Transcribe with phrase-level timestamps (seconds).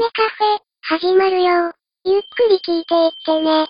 [0.00, 1.74] ネカフェ、始まるよ。
[2.06, 3.68] ゆっくり聞いていってね。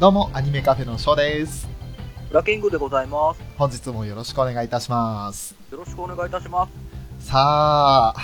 [0.00, 1.68] どうも、アニメカフェのショーです。
[2.30, 3.40] ラキングでございます。
[3.58, 5.54] 本日もよろしくお願いいたします。
[5.70, 6.66] よろしくお願いいたしま
[7.20, 7.26] す。
[7.26, 8.14] さあ、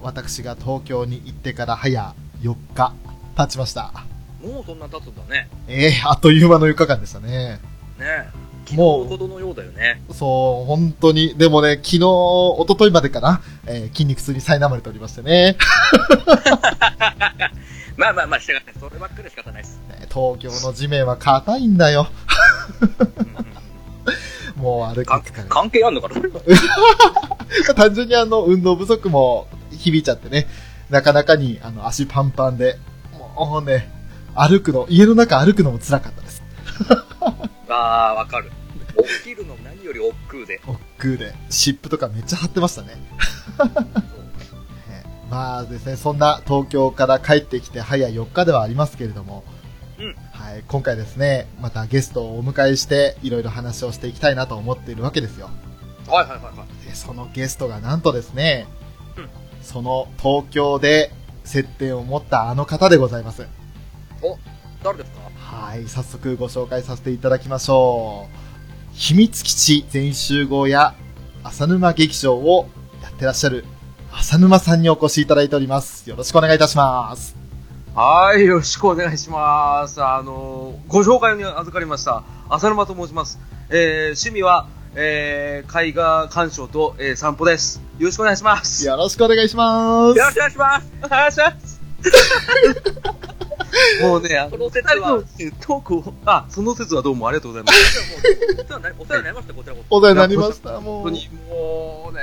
[0.00, 2.94] 私が東京に行ってから早4日
[3.36, 3.92] 経ちました。
[4.40, 5.48] もうそんな経つんだね。
[5.66, 7.58] ええあっという間の4日間でしたね。
[7.98, 8.28] ね
[8.76, 10.00] もうのことのようだよね。
[10.12, 11.36] そう、本当に。
[11.36, 15.56] でもね、昨日、一昨日までかな、えー筋肉痛に苛まれておりましてね。
[17.98, 18.74] まあまあまあ、仕方ない。
[18.78, 19.80] そればっかり仕方ないです。
[20.18, 22.08] ね東京の地面は硬いんだよ。
[24.56, 25.48] もう歩き関疲れる。
[25.48, 27.74] 関係あんのかな？
[27.74, 30.46] 単純にあの、運動不足も響いちゃってね、
[30.90, 32.76] なかなかにあの足パンパンで、
[33.36, 33.88] もうね、
[34.34, 36.42] 歩くの、家の中歩くのも辛かったです。
[37.68, 37.74] あ
[38.10, 38.50] あ、わかる。
[39.24, 40.60] 起きるの何より億劫で。
[40.66, 40.80] 億
[41.16, 42.88] 劫で、湿布とかめっちゃ貼ってましたね。
[42.88, 42.94] ね
[45.30, 49.57] まあですね、そんな東京から帰ってきて早4日ではありますけれども、うん
[50.48, 55.50] はい、今回ですね、またゲストをお迎えして、いろいろ話をしていきたいなと思っているわけですよ。
[56.06, 56.86] はいはいはいはい。
[56.86, 58.66] でそのゲストがなんとですね、
[59.18, 59.28] うん
[59.62, 61.12] その東京で
[61.44, 63.46] 接点を持ったあの方でございます。
[64.82, 65.18] 誰ですか？
[65.36, 68.36] はい、早速ご紹介させていただきましょう。
[68.94, 70.94] 秘密基地全集合や
[71.44, 72.70] 浅沼劇場を
[73.02, 73.66] やってらっしゃる
[74.14, 76.08] 浅沼さんにお越しいただいております。
[76.08, 77.36] よろしくお願いいたします。
[77.94, 80.02] はい、よろしくお願いします。
[80.02, 83.40] あの、ご紹介に預かりました、浅沼と申します。
[83.70, 87.82] えー、趣味は、えー、絵画鑑賞と、えー、散歩です。
[87.98, 88.86] よろしくお願いします。
[88.86, 90.24] よろしくお願いしますよ。
[90.24, 90.92] ろしくお願いします。
[91.04, 91.80] お願いします。
[94.02, 95.22] もうね、あこの、の説は、
[95.60, 98.00] トークを、あ、その説はどうもありがとうございます。
[98.58, 99.96] お世話になりお世話になりました、こちらこそ。
[99.96, 100.80] お世話になりました。
[100.80, 101.10] もう本当。
[101.10, 102.22] にもうね、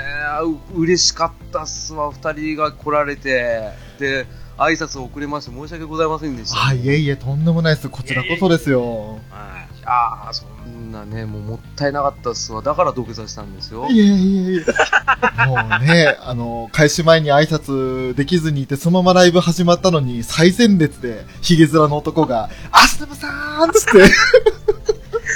[0.75, 4.25] う嬉しかったっすわ、二人が来られて、で、
[4.57, 6.67] 挨拶を遅れまして申し訳ございませんでした。
[6.67, 7.89] あ、いえいえ、とんでもないです。
[7.89, 9.19] こちらこそですよ。
[9.29, 12.61] はいああ、そんなね、もうもったいなかったっすわ。
[12.61, 13.87] だから土下座したんですよ。
[13.87, 15.45] いえいえいえ。
[15.47, 23.91] もうね、あの、開始前に挨拶できずにいて、そのままライブ始まったのに、最前列で、ヒゲ面の男が、アステムさーんつっ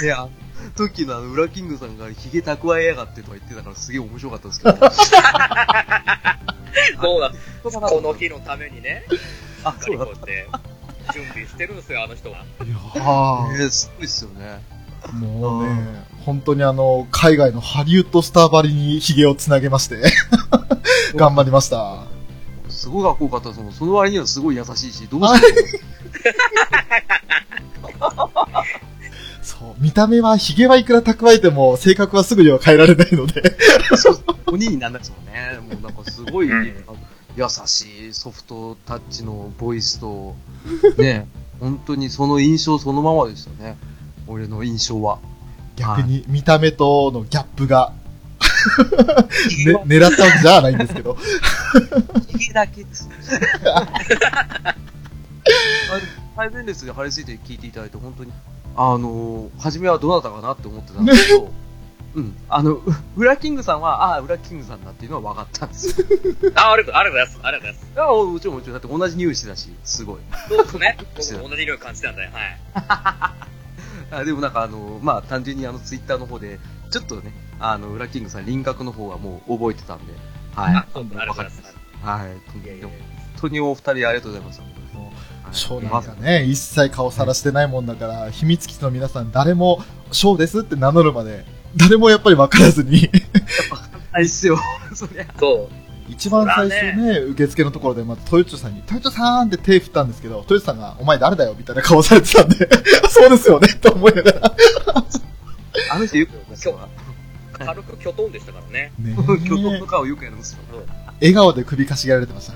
[0.00, 0.26] て、いや、
[0.74, 4.76] 時のあの、ウラキングさんがヒゲ蓄えやがってとか言ってたからすげえ面白かったですけど。
[7.02, 7.32] そうだ。
[7.62, 9.04] この日のためにね、
[9.64, 10.46] あ、そうだって
[11.12, 12.44] 準備してるんですよ、あの人は。
[12.64, 13.00] いやた。
[13.00, 14.62] ーえー、すごいっすよね。
[15.14, 20.02] もうね、本当にあの、海外のハリウッドスターばりにヒゲをつなげまして、
[21.16, 22.04] 頑張りました。
[22.68, 23.72] すごいかっこよかったですもん。
[23.72, 25.50] その割にはすごい優しいし、どうしよそう、
[29.80, 33.40] 見た目は、ヒゲはいくら蓄えても、性格はすぐには変えられないので、
[33.92, 33.96] う。
[33.96, 35.58] そう鬼になんないですもんね。
[35.74, 40.36] もうなんかすごい、優しいソフトタッチのボイスと、
[40.98, 41.26] ね、
[41.60, 43.78] 本当にその印象そのままでしたね。
[44.26, 45.18] 俺の印象は。
[45.76, 47.94] 逆に見た目とのギャップが、
[49.64, 51.16] ね、狙ったわけじゃないんですけど、
[52.28, 53.08] ヒゲだけです。
[56.36, 58.32] 最前列で張り付いて聞いていただいて、本当に、
[58.76, 61.52] あのー、初めはどなたかなって思ってたんですけど、
[62.14, 62.36] うん。
[62.48, 62.82] あの、う
[63.16, 66.06] ウラキングさんは、ああ、ウラキングさんだっていうのは分かったんですよ。
[66.56, 67.38] あ、あありがとうございます。
[67.42, 67.86] ありがとうございます。
[67.94, 68.74] いや、もちろんもちろん。
[68.74, 70.18] だって同じ匂いしてたし、すごい。
[70.48, 70.96] そうですね。
[71.16, 72.30] 僕も同じ色を感じたんだよ。
[72.32, 72.60] はい。
[74.12, 76.58] あでもなんかあの、まあ単純にあのツイッターの方で、
[76.90, 80.12] ちょっとね、あの、ウラキングさん輪郭の方はもう覚えてたんで、
[80.56, 80.74] はい。
[80.74, 81.62] あ、そうありがとうございます。
[82.02, 82.28] はい。
[82.82, 82.92] 本
[83.40, 84.60] 当にお二人ありがとうございます。
[84.60, 84.66] は
[85.50, 89.82] いショーなんかね、一切顔さらしてないもんだから、秘密基地の皆さん誰も、
[90.12, 91.44] ショーですって名乗るまで、
[91.76, 93.10] 誰もやっぱり分からずに、
[94.12, 94.58] あいっすよ。
[94.94, 95.26] そりゃ。
[95.38, 95.74] そう。
[96.08, 102.68] 一番最初ね、受付のところで、まず、トヨッチョさんに、トヨッチョさんって手振ったんですけど、トヨッチョさんが、お前誰だよみたいな 顔されてたんで、
[103.08, 104.54] そうですよねと思いながら。
[105.92, 106.40] あの人よく。
[107.64, 108.92] 軽くキョトンでしたからね。
[108.98, 109.14] ね
[109.46, 110.58] 巨頭の顔よくやりますよ。
[111.20, 112.54] 笑顔で首かしげられてました。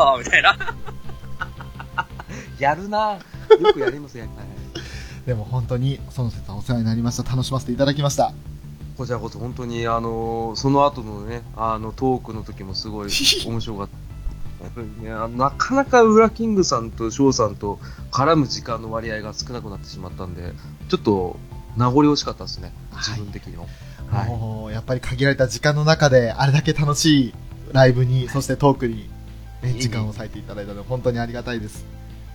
[0.00, 0.56] ああ、みたいな。
[2.58, 4.58] やるなよくやりますよ、 はい
[5.28, 7.30] でも本当に、その説はお世話になりました。
[7.30, 8.32] 楽しませていただきました。
[8.96, 13.10] こちらこそ本当に、あのその後のね、あの、トークの時もすごい
[13.46, 13.88] 面白かっ
[14.58, 14.64] た。
[14.64, 17.78] やっぱりね、あのなかなかウラキングさんと翔さんと
[18.10, 20.54] 絡む時間の割合が少なくなってしまったんで、
[20.88, 21.36] ちょっと
[21.76, 23.68] 名残惜しかったですね、自分的にも。
[24.10, 24.72] はい。
[24.72, 27.34] やっぱり限られた時間の中で、あれだけ楽しい
[27.72, 29.10] ライブに、そしてトークに、
[29.62, 31.84] ね、時間を割いていただいたので、本当にありがたいです。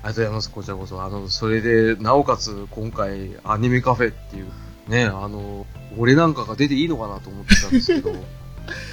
[0.03, 1.01] ありがとうございます、こちらこそ。
[1.01, 4.47] あの、それで、なおかつ、今回、アニメカフェっていう、
[4.89, 5.65] ね、あの、
[5.97, 8.13] 俺なんかが出ていいのかなと思ってたんですけど、 い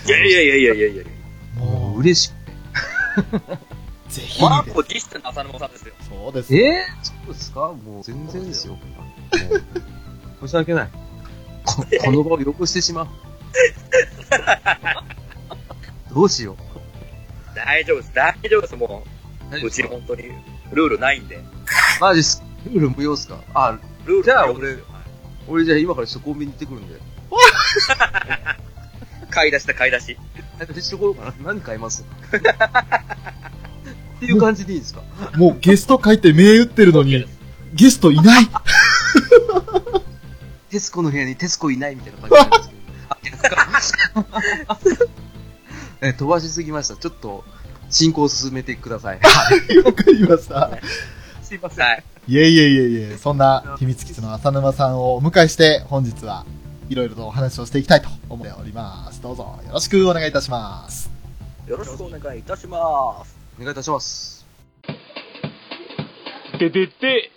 [0.08, 1.04] やいやいやいやいやいや。
[1.56, 2.34] もう、嬉しく
[4.08, 5.94] ぜひマーですコディスタンの浅沼さんですよ。
[6.08, 6.48] そうです。
[6.48, 6.56] て。
[6.56, 7.60] えー、そうですか？
[7.60, 8.76] もう全然ですよ。
[10.42, 10.88] 申し訳ない。
[11.64, 13.08] ここの場を汚してしまう。
[16.14, 16.56] どうしよう。
[17.54, 19.04] 大丈夫です、大丈夫です、も
[19.52, 19.66] う。
[19.66, 20.24] うち本当に、
[20.72, 21.42] ルールないんで。
[22.00, 22.42] マジっす。
[22.66, 23.38] ルール無用っすか？
[23.54, 24.84] あ、ルールじゃあ無用ですよ
[25.48, 26.98] 俺じゃあ今からちょっとコンビニ行ってくるんで。
[29.30, 30.16] 買い出しだ、買い出し。
[30.58, 31.32] 買い出ししとこうかな。
[31.44, 32.04] 何買います？
[32.32, 32.40] っ
[34.20, 35.02] ていう感じでいいですか？
[35.36, 37.24] もうゲスト書いて目打ってるのに
[37.72, 38.48] ゲストいない
[40.68, 42.50] テスコの部屋にテスコいないみたいな感じなん
[43.72, 44.24] ですけど。
[44.68, 45.06] あ、いいですか
[46.02, 46.96] え飛ばしすぎました。
[46.96, 47.44] ちょっと、
[47.90, 49.20] 進行を進めてください。
[49.84, 50.70] わかりました。
[51.42, 51.84] すいません。
[51.84, 52.04] はい。
[52.28, 56.46] いえいえいえいえ、そんな秘密基地の浅沼さんをお迎えして、本日は
[56.88, 59.20] いろいろとお話をしていきたいと思っております。
[59.20, 61.10] どうぞよろしくお願いいたします。
[61.66, 63.36] よろしくお願いいたします。
[63.58, 64.46] お願いいたします。
[66.58, 67.30] ててて、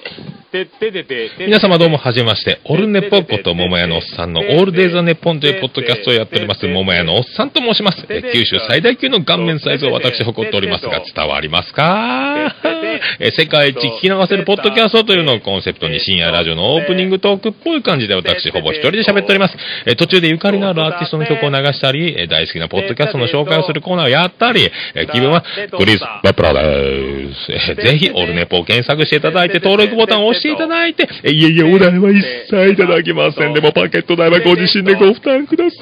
[0.53, 1.45] ててててて。
[1.47, 8.05] 皆様どうもはじめまして、オルネポこと桃屋のおっさんのオールデイザネッポンというポッドキャストをやっております、桃屋のおっさんと申します。
[8.07, 12.53] え九州最大級の顔面サイズを私誇っておりますが、伝わりますか？
[13.19, 19.57] え世界一聞き流せるポッドキャストというのをコンセプトに深夜ラジオのオープニングトークっぽい感じで私ほぼ一人で喋っております。
[19.87, 27.51] え途中でゆかりのあるアーティストの曲を流したり、え大好きなポッドキャストの紹介をするコーナーをやったり、え気分はクリス・バプラです。
[27.71, 33.53] えぜひ、オルネポを検索していただいて、登録ボタンを押していただいて、えいえいえ、お代は一切いただきません。
[33.53, 35.79] でも、パケット代はご自身でご負担ください。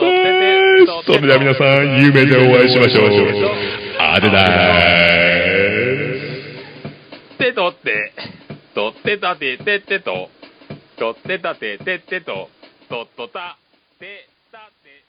[1.06, 3.08] それでは皆さん、夢でお会いしましょう。
[4.00, 5.22] あでだー
[7.38, 8.13] てとって、
[8.75, 10.30] とってたててってと、
[10.98, 12.50] とってたててってと、
[12.90, 13.57] とっとた、
[14.00, 15.04] てたて。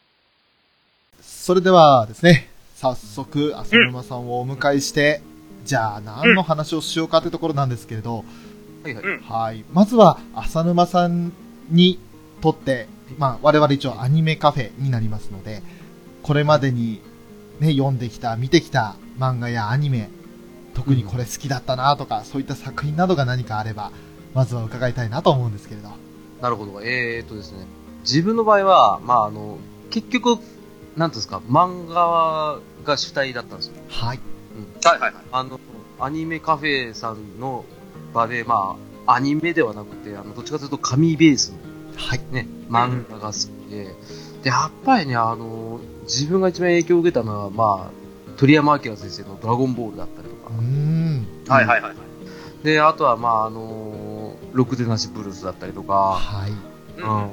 [1.21, 5.21] それではですね、早速、浅沼さんをお迎えして、
[5.65, 8.25] じゃあ何の話をしようかというところなんですけれど、
[8.83, 9.05] はいはい。
[9.23, 9.65] はい。
[9.73, 11.33] まずは、浅沼さん
[11.71, 11.99] に
[12.41, 15.63] とって、まあ、我々一応アニメカフェになりますので、
[16.23, 17.01] これまでに
[17.61, 20.11] ね、読んできた、見てきた漫画やアニメ、
[20.75, 23.93] 特にこれ好きだったなとか、そういった作品などが何かあれば、
[24.35, 25.91] まずは伺いたいなと思うんですけれど。
[26.41, 26.83] なるほど。
[26.83, 27.67] えーっとですね。
[28.03, 29.59] 自分の場合は、まああの、
[29.91, 30.39] 結局、
[30.97, 33.75] なんていうんですか、漫画が主体だったんですよ。
[33.89, 34.21] はい。
[34.85, 35.25] はいはいはい。
[35.31, 35.61] あの、
[36.01, 37.65] アニメカフェさんの
[38.13, 38.77] 場で、ま
[39.07, 41.59] あ、アニメではなくて、あの、どっちかというと紙ベースの
[41.97, 42.21] はい。
[42.31, 43.95] ね、漫画が好きで、
[44.43, 47.91] で、やっぱりね、あの、自分が一番影響を受けたのは、まあ、
[48.37, 51.27] 鳥山明先生のドラゴンボールだったりとかうー、ん。
[51.49, 51.95] はいはいはい。
[52.65, 56.51] で、あとは、まあ、あの、ろくでなしブルースだったりとか、はい。
[57.01, 57.31] うん。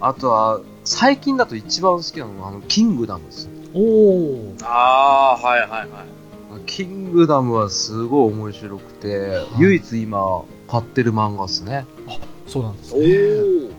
[0.00, 3.48] あとは、最近だと一番好きなのが、あの、キングダムです。
[3.74, 4.64] おー。
[4.64, 5.88] ああ、はいはいはい。
[6.66, 11.86] キングダムはすごい面白くて、い唯一今、買ってる漫画ですね。
[12.46, 13.04] そうなんですおね。
[13.06, 13.70] ー。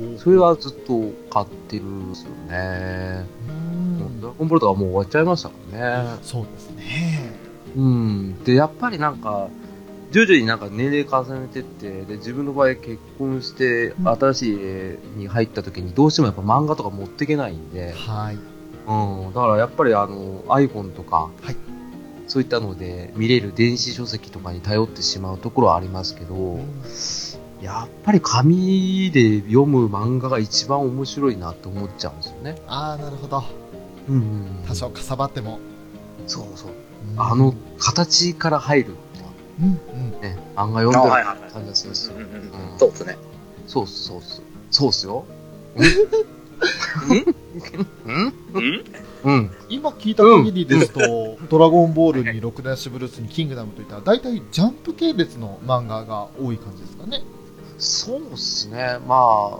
[0.00, 0.18] うん。
[0.18, 3.26] それはずっと買ってるんですよね。
[3.48, 6.18] うーんドラゴンボールとかもう終わっちゃいましたからね。
[6.22, 7.32] そうですね。
[7.76, 8.44] うん。
[8.44, 9.48] で、やっぱりなんか、
[10.10, 18.38] 徐々になんか年齢重ねてって、で、自分の場合結婚して、うん新しい家に入った時にどうしてもやっぱ漫画とか持っていけないんで、はい。
[18.86, 21.56] うん、だからやっぱりあの iPhone とか、はい
[22.34, 26.58] そういったので見れる電子書籍とかに頼ってしまうところはありますけど、
[27.62, 32.60] やっぱり紙で読む漫画が一番面白いなって思っちゃうんですよね。
[32.66, 33.44] ああ、なるほど。
[34.08, 34.24] うんうんう
[34.64, 35.60] ん多少かさばっても。
[36.26, 36.70] そうそう。
[37.12, 38.98] うんあの、形から入るって
[39.60, 40.20] うん、うん。
[40.20, 42.22] ね、漫画読んでるあはいはいはい感じがするんですようん。
[42.22, 43.16] うんうんうんそうですね。
[43.68, 44.42] そうっす、そうっす。
[44.72, 45.24] そうっすよ。
[48.06, 48.34] うん？
[49.24, 49.50] うん。
[49.68, 57.22] 今聞いた限りですと、ドラゴンボールにロクダッシュブルースにキングダムといったら、大体ジャンプ系列の漫画が多い感じですかね。
[57.78, 58.98] そうっすね。
[59.06, 59.58] まあ、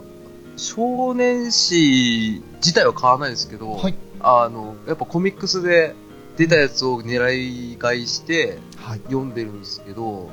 [0.57, 3.95] 少年誌自体は変わらないですけど、はい。
[4.19, 5.95] あの、やっぱコミックスで
[6.37, 8.99] 出たやつを狙い買いしてはい。
[9.05, 10.29] 読んでるんですけど、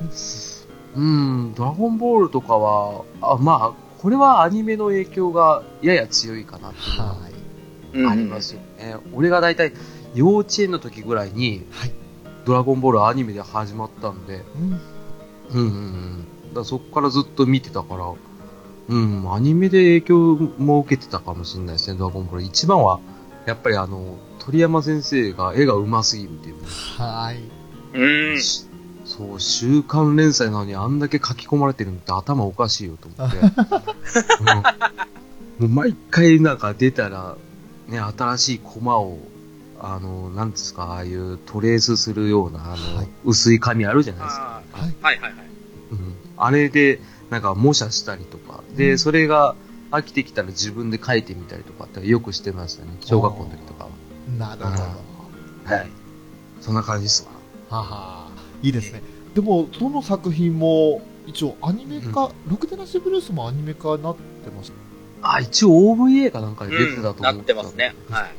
[0.94, 7.31] うん、ドラゴンボールとかは、あまあ、これはアニメの影響がやや強いかなっていうはい。
[7.94, 8.96] うんありますよね。
[9.12, 9.72] 俺が大体
[10.14, 11.92] 幼稚園の時ぐらいに、はい。
[12.44, 14.72] ドラゴンボールアニメで始まったんで、うん。
[14.72, 14.80] うん
[15.52, 16.26] うんうん。
[16.48, 18.12] だからそこからずっと見てたから、
[18.88, 22.42] うん、アニメで影響も受けてたかもしれないですね、ドラゴンボール。
[22.42, 23.00] 一番は、
[23.46, 26.56] やっぱりあの、鳥山先生が絵が上手すぎるっていう。
[26.98, 27.40] はい。
[27.94, 28.40] うん。
[28.40, 28.66] し
[29.04, 33.38] そう、週刊連載なのにあんだけ書き込まれてるのって頭おかしいよと思って。
[35.58, 37.36] うん、もう毎回なんか出たら、
[37.92, 39.18] ね、新しいコマを、
[39.78, 44.62] あの、なんですか、ああいうトレースするような、あの、はい薄い紙あるじゃないですか。
[44.72, 44.90] あはい。
[44.90, 45.32] ーはいはいはい。
[45.92, 46.14] うん。
[46.36, 49.54] あれで、なんか模写したりとか、で、うんそれが
[49.90, 52.96] 飽きてきたら自分で書いてみたりとかってよくしてましたね。
[53.00, 53.90] 小学校の時とかは。
[54.38, 54.82] なるほど。
[54.82, 54.88] は
[55.64, 55.90] はい。
[56.60, 57.28] そんな感じです
[57.70, 57.78] わ。
[57.78, 58.30] は。
[58.62, 59.02] いいですね。
[59.34, 64.81] でも、どの作品も、一応アニメ化、ロクデナシブルースもアニメ化になってました。
[65.22, 67.94] あ、一応 OVA かなんかで出てたと思う、なってますね。
[68.10, 68.34] はい。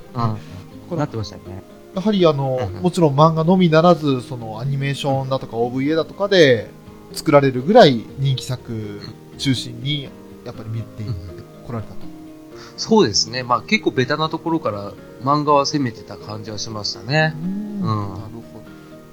[0.92, 0.98] うん。
[0.98, 1.64] なってましたよね。
[1.96, 6.70] やはりあの、うんもちろん漫画のみならず、そのアニメーションだとか OVA だとかで
[7.14, 9.00] 作られるぐらい人気作
[9.38, 10.10] 中心に
[10.46, 11.04] やっぱり見て
[11.66, 11.98] こられたと。
[12.78, 13.44] そうですね。
[13.44, 17.34] まあ結構ベタなところから漫画は攻めてた感じはしましたね。
[17.36, 17.94] うんんなる
[18.52, 18.64] ほど。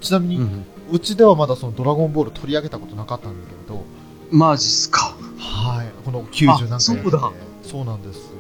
[0.01, 0.65] ちなみに、うん。
[0.91, 3.85] うちではまだそのドラゴンボール取り上げたことなかったんだけれど、
[4.31, 5.15] マジっすか。
[5.39, 5.89] はい。
[6.05, 7.33] この90何回やってそうだ
[7.71, 8.31] そうなんです。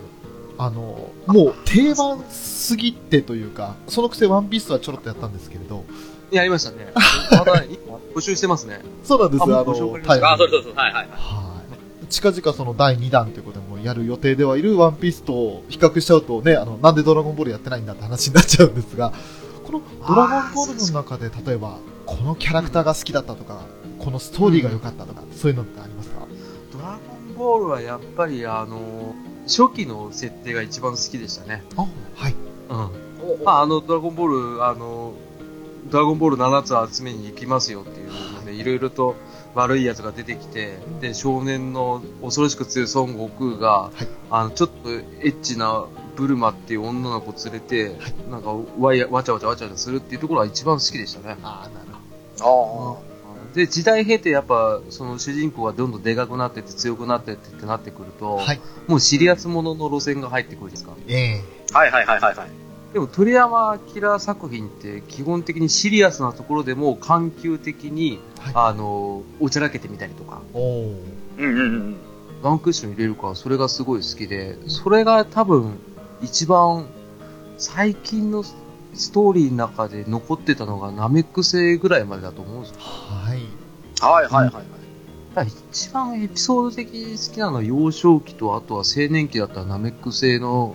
[0.58, 5.84] あの、もう定番すぎてというか、そのくせワンピースはちょろっとやったんですけれど、
[6.30, 6.92] やりましたね。
[7.30, 8.80] まだ今募集してますね。
[9.04, 9.42] そうなんです。
[9.42, 10.00] あの、あ、そうそうそう。
[10.04, 11.06] はいはいはい。
[11.08, 11.62] は
[12.02, 12.06] い。
[12.08, 19.12] 近々その第2弾ということでもやる予定ではいるワンピースと比較しちゃうとね、あの、なんでドラゴンボールやってないんだって話になっちゃうんですが、
[19.64, 23.60] このドラゴンボールの中で例えば、このキャラクターが好きだったとか、
[24.00, 25.89] このストーリーが良かったとか、そういうのってあり
[27.40, 29.14] ボールはやっぱりあの、
[29.46, 31.64] 初期の設定が一番好きでしたね。
[31.76, 32.34] あ、はい。
[32.68, 32.76] うん。
[33.40, 35.14] おまあ、あの、ドラゴンボール、あの、
[35.90, 39.16] ドラゴンボール7つ集めに行きますよっていうので、いろいろと
[39.54, 51.36] 悪い奴が出てきて、で、少年の恐ろしく強い孫悟空が、はいあの、ちょっとエッチなブルマっていう女の子連れて、はいなんかわや、わちゃわちゃわちゃわちゃするっていうところが一番好きでしたね。
[51.42, 51.86] あなる
[52.40, 53.09] ほあ
[53.54, 58.36] で、時代経てやっぱ、その主人公がどんどんでかくなってって強くなってってってなってくると、ど。
[58.36, 58.60] はい。
[58.86, 60.92] もうシリアスものの路線が入ってくるんですか。
[61.08, 61.78] ええあ。
[61.78, 62.48] はいはいはいはいはい。
[62.92, 70.96] でも鳥山明作品って基本的にシリアスなところでも緩急的に、はいあの、おちゃらけてみたりとか、おー
[71.38, 71.96] うんうんうん。
[72.42, 75.78] ワンクッション入れるからそれがすごい好きで、それが多分
[76.22, 76.86] 一番
[77.58, 78.42] 最近の
[78.94, 82.76] ストーリーの中で残ってたのがナメック星ぐらいまでだと思うんですよ。
[82.80, 83.38] はい。
[84.00, 84.64] はいはいはいはい。
[85.34, 90.74] だ一番エピソード的に好きなのは幼少期とあとは青年期だったらナメック星の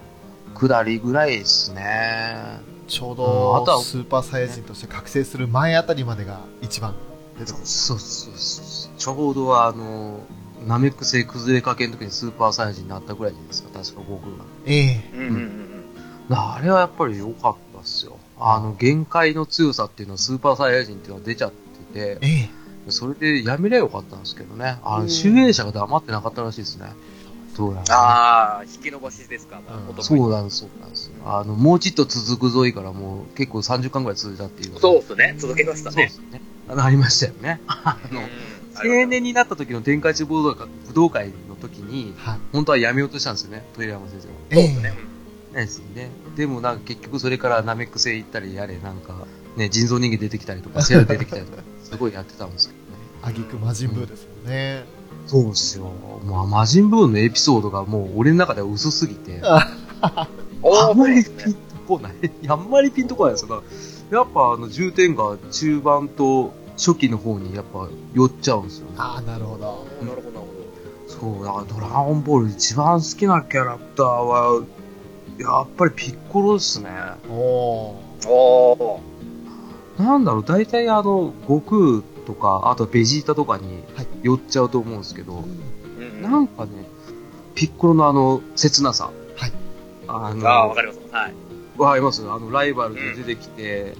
[0.53, 2.62] 下りぐらいですね。
[2.88, 6.95] ちょううんあとはどスーパーサイヤ人として覚醒する前あたりまでが一番
[7.38, 7.65] 出てくる。
[7.65, 8.98] そうそうそう。
[8.98, 10.22] ちょうどあの、
[10.65, 14.45] ナメック星崩れかけの時にスーパーサイヤ人になったぐらいじゃないですか、確か悟空が。
[14.65, 15.65] ええうんうん
[16.27, 17.55] あれはやっぱり良かっ。
[18.39, 21.51] あの、限界の強さっていうのはスーパーサイヤ人っていうのが出ちゃっ
[21.93, 24.77] てて、ええそれでやめりゃよかったんですけどね。
[24.83, 26.87] あの、うん集英者が黙ってなかったらしいですね。
[27.57, 31.11] どうやらね、ああ、引き延ばしですか、もうんう男そうなんです、そうなんです。
[31.25, 34.77] あの、もうちょっと続くぞいからもう結構30巻ぐらい続いたっていう。
[34.79, 35.35] そうっすね。
[35.37, 35.93] 続けましたね。
[35.93, 36.41] そうですね。
[36.67, 37.61] あの、ありましたよね。
[37.67, 38.27] あの、うん
[38.77, 42.39] 青年になった時の天下一武道会武道会の時に、はい。
[42.51, 44.33] 本当はやめようとしたんですよね、鳥山先生は。
[44.49, 46.09] えそうですよね。
[46.35, 49.13] でもなんか結局それからナメック星行ったりやれ、なんか、
[49.55, 52.85] ね、人造人間出てきたりとか、 セール出てきたりとか、すごいやってたんですけどね。
[53.21, 54.85] あげく魔人ブーですもんね。
[55.27, 55.91] そうですよ。
[56.25, 59.41] まあ、魔人ブーのエピソードがもう俺の中では嘘すぎて、
[60.61, 62.13] お あんまりピンとこない。
[62.47, 63.63] あんまりピンとこないですよ。
[64.11, 68.95] やっぱあの重点が中盤と初期の方にやっぱ寄っちゃうんですよね。
[68.97, 69.87] ああ、なるほど。
[70.05, 70.55] なるほど、なるほ
[71.07, 74.63] そう、だからドラゴンボール一番好きなキャラクターは、
[75.37, 76.89] やっぱりピッコロですね。
[77.29, 77.95] お。
[78.27, 80.01] おー。
[80.03, 85.43] なんだろう、大体あの、悟空とか、あとベジータとかにはい寄っちゃうと思うんですけど、
[85.99, 86.71] うんなんかね、
[87.53, 89.11] ピッコロのあの、切なさ。
[89.35, 89.51] はい。
[90.07, 90.99] あの、ああ、わかります。
[91.11, 91.33] はい。
[91.77, 92.21] わかります？
[92.21, 93.95] あの、ライバルで出てきて、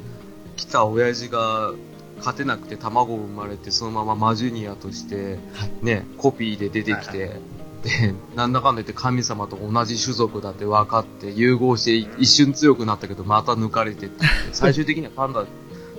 [0.56, 1.74] 来た親父が
[2.20, 7.40] 勝てなくて卵生まれて、そのままマジュニアとして、はいね、コピーで出てきて、で、
[8.36, 15.46] なんだかんだ言って神様と同じ種族だって分かって、融合してい一瞬強くなったけど、また抜かれてって、 最終的にはただ、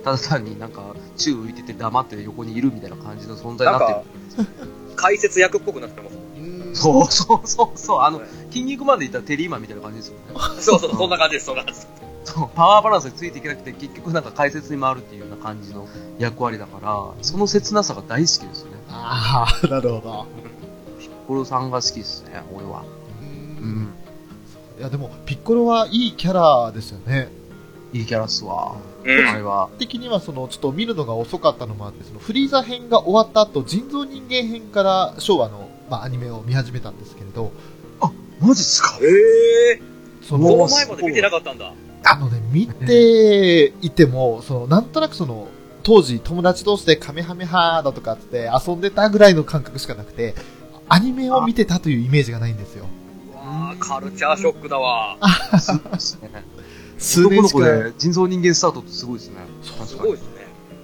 [0.03, 0.81] ただ単になんか、
[1.15, 4.47] 宙浮いてて黙って横にいるみたいな感じの存在になってる。
[4.95, 6.17] 解説役っぽくなってます。
[6.73, 10.21] そうそうそうそう、あの、筋肉マンで言ったらテリーマンみたいな感じですよね。
[10.59, 12.07] そうそう、そんな感じです、そんな感じです。
[12.25, 15.87] そう、パワーバランスについていけなくて、結局なんか解説に回るっていうような感じの
[16.19, 18.77] 役割だから、その切なさが大好きですよね。
[18.89, 20.25] ああ、なるほど。
[21.27, 22.85] ピッコロさんが好きですね、俺は。
[23.61, 23.89] うん。
[24.79, 27.27] いや、でも、ピッコロはいいキャラですよね。
[27.91, 28.77] いいキャラっすわ。
[29.03, 29.67] うんあれは。
[29.77, 37.51] 的には、その、ちょっと見るのが遅かったのもあって、その、フリーザ編が終わった後、人造人間編から昭和の、まあ、アニメを見始めたんですけれど、
[38.39, 38.99] マジっすか？
[39.01, 39.81] ええ
[40.21, 41.73] そー、このの、前まで見てなかったんだ。
[42.05, 45.47] あのね、見ていても、その、なんとなくその、
[45.83, 50.35] 当時友達同士でカメハメハだとかって遊んでたぐらいの感覚しかなくて、
[50.89, 52.85] アニメを見てたというイメージがないんですよ。
[53.35, 55.17] わあ、カルチャーショックだわ。
[55.59, 56.43] すごいですね。
[56.97, 59.35] 数男の子年しか、で人造人間スタートってすごいですね。
[59.63, 60.27] すごいですね。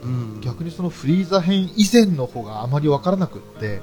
[0.03, 0.41] うん。
[0.41, 3.81] 逆にそのフリーザ編以前の方があまりわからなくって、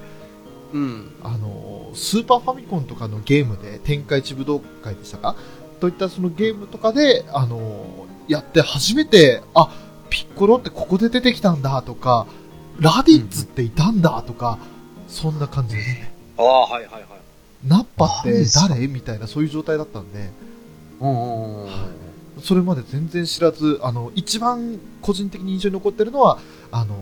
[0.73, 1.11] うん。
[1.23, 5.37] あの、スーパーファミコンとかのゲームで、天下一武道会でしたか？
[5.81, 9.73] といったそのゲームとかで、あの、やって初めて、あ、
[10.11, 12.27] ピッコロってここで出てきたんだとか、
[12.79, 14.59] ラディッツっていたんだとか、
[15.09, 16.10] そんな感じですね。
[16.41, 17.05] ああ、はいはいはい。
[17.67, 18.87] ナッパって誰？
[18.87, 20.31] みたいなそういう状態だったんで、
[21.01, 21.71] うんうんうん。
[22.43, 26.39] それまで全然知らず、あの、一番個人的に印象に残ってるのは、
[26.71, 26.97] あの、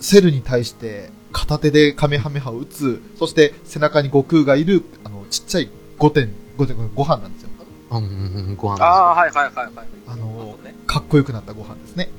[0.00, 7.48] セルに対して片手でカメハメハを撃つ、そして背中に悟空がいる、あの、ちっちゃい5点、5点、ご飯なんですよ。
[7.90, 9.86] うんうんうん、ご飯ですああ、はいはいはいはい。
[10.08, 12.10] あのかっこよくなったご飯ですね。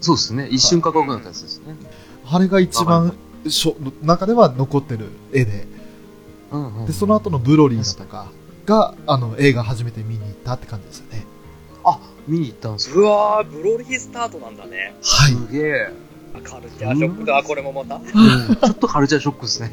[0.00, 0.48] そうですね。
[0.48, 1.74] 一瞬かっこよくなったやつですね。
[2.24, 3.14] あれが一番、
[3.48, 5.66] しょ中では残ってる絵で、
[6.50, 6.86] うんうん。
[6.86, 8.28] で、その後のブロリーだとか
[8.66, 11.24] が、あの、映画初めて見に行ったって感じですよね。
[11.84, 14.94] あ、見に行ったんですうわー、ブロリースタートなんだね。
[15.02, 15.32] はい。
[15.32, 15.92] すげえ。
[16.44, 17.96] カルチャーショックだ、これもまた。
[17.96, 19.72] うんうんちょっとカルチャーショックですね。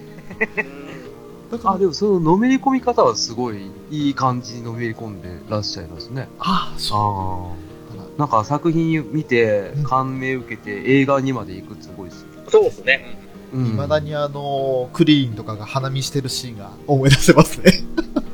[1.52, 6.28] だからあ、でもそののめり込み方はすごいいい感じにのめり込んでらっしゃいますね。
[6.40, 8.00] ああ、そあう。
[8.02, 8.06] あ。
[8.18, 12.28] なんか作品見てうん感銘受けて映画にまで行くってすごいですよ。
[12.50, 13.20] そうですね。
[13.54, 17.72] うん未だにあの、クリーンとかが花見してるシーンが思い出せますね。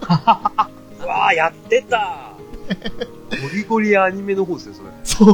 [0.01, 0.07] う
[1.05, 2.33] わー、やってた。
[3.29, 4.89] ゴリゴリアニメの方ですよ、それ。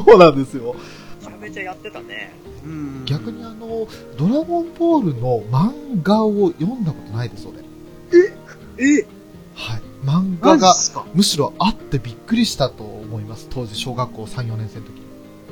[0.06, 0.76] そうなんですよ。
[1.22, 2.34] めちゃめちゃやってたね。
[2.64, 3.88] うん逆にあの、
[4.18, 5.72] ドラゴンボールの漫
[6.04, 7.64] 画を読んだことないです、俺。
[8.78, 9.06] え？
[9.56, 9.82] はい。
[10.04, 10.74] 漫マ画が
[11.14, 13.48] むしろあってびっくりしたと思います。
[13.50, 14.92] 当時小学校3、4年生の時。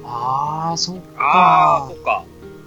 [0.03, 1.99] ああ、そっああ、かそ。
[1.99, 2.23] っか。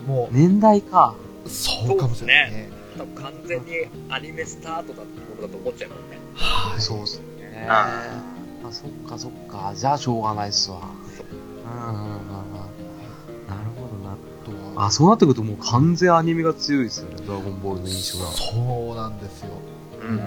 [0.07, 1.15] も年代か。
[1.49, 2.71] う、そうかもしれないね。
[2.97, 3.73] 多分完全に
[4.09, 6.19] アニメスタートだったものだと思っちゃうもんね。
[6.35, 6.81] はい。
[6.81, 7.67] そうっすね。
[7.69, 8.23] あ
[8.65, 9.73] あ、そっかそっか。
[9.75, 10.81] じゃあしょうがないっすわ。
[11.65, 12.09] うんうんうんうん。
[13.47, 14.13] なるほどな。
[14.13, 18.31] あとはあ、そうなってくるともう完全アニメが強いですよね、ドラゴンボールの印象が。
[18.31, 19.49] そうなんですよ。
[20.03, 20.21] うん。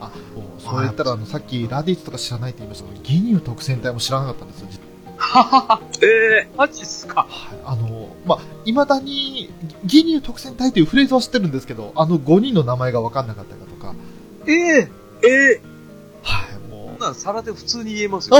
[0.00, 0.12] あ、
[0.58, 4.78] そう言ったら、あの、さっきラディッツとか知らないって言いましたけど、ギニュー特戦隊も知らなかったんですよ、実
[6.00, 7.58] ええマジっすかはい。
[7.64, 9.50] あの、まあ、未だに、
[9.84, 13.94] ギニュー特戦隊というフレーズは知ってるんですけど、あの5人の名前が分かんなかったりだとか、
[14.46, 14.88] ええ
[15.24, 15.60] ええ
[16.22, 18.36] はい、もう、こんなん皿で普通に言えますよ。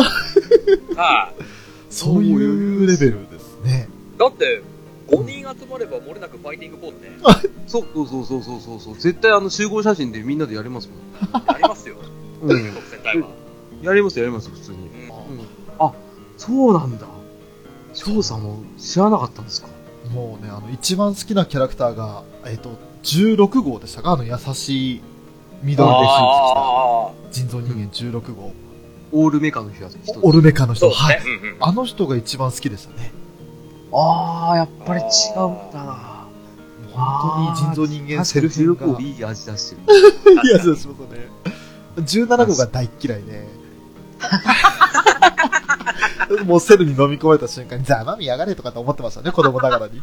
[0.97, 1.43] はい。
[1.91, 3.89] そういうレベルですね。
[4.19, 4.63] だって、
[5.09, 7.11] 5人集まれば漏れなくファイティングポーズね。
[7.67, 8.95] そうそうそうそうそうそう。
[8.95, 10.99] 絶対あの集合写真でみんなでやりますもん。
[11.49, 11.97] やりますよ。
[12.43, 12.73] うん。
[12.75, 13.29] 特戦隊は。
[13.83, 14.77] やりますやります、普通に。
[14.77, 15.47] うんうん。
[15.79, 15.93] あ、
[16.39, 17.07] そうなんだ。
[17.93, 19.69] 翔さんも知らなかったんですか？
[20.13, 22.71] もうね、あの、一番好きなキャラクターが、えっ、と、
[23.03, 24.13] 16号でしたか？
[24.13, 25.01] あの優しい
[25.63, 28.53] 緑でスーツ着たああ、人造人間16号。
[29.11, 30.21] オールメカの人や人。
[30.23, 30.89] オルメカの人。
[30.91, 31.21] はい。
[31.21, 31.49] そうですね。
[31.49, 33.11] うんうんあの人が一番好きでしたね。
[33.93, 36.19] あー、やっぱり違うんだな。
[36.93, 40.43] 本当に人造人間セルフ16が号いい味出してる。
[40.45, 41.29] いや、そうしますね。
[41.97, 43.49] 17号が大嫌いで。
[46.45, 50.03] もうセルに飲み込まれた瞬間に、ざまみやがれとかって思ってましたね、子供ながらに。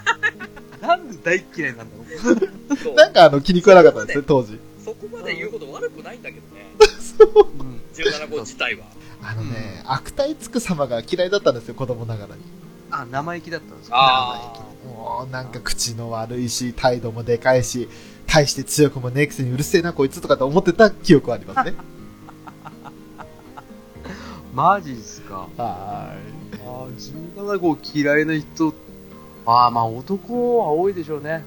[0.80, 2.34] なんで大嫌いなんだろ
[2.74, 2.76] う。
[2.76, 4.58] そ うなんかあの、気に食わなかったんですね、当時。
[4.84, 6.66] そこまで言うこと悪くないんだけどね。
[7.60, 8.84] うん17号自体は。
[9.22, 12.42] あのね、悪態つく様が嫌いだったんですよ、子供ながらに。
[12.90, 13.96] あ、生意気だったんですか？
[13.98, 14.52] あ
[14.86, 17.88] もう、なんか口の悪いし、態度もでかいし、
[18.26, 21.74] 大して強くもねえくせにうるせえな、こいつとかって思ってた記憶はありますね。
[24.58, 25.34] マジっすか？
[25.34, 28.74] はあー17号嫌いな人、
[29.46, 31.44] ああ、まあ男は多いでしょうね。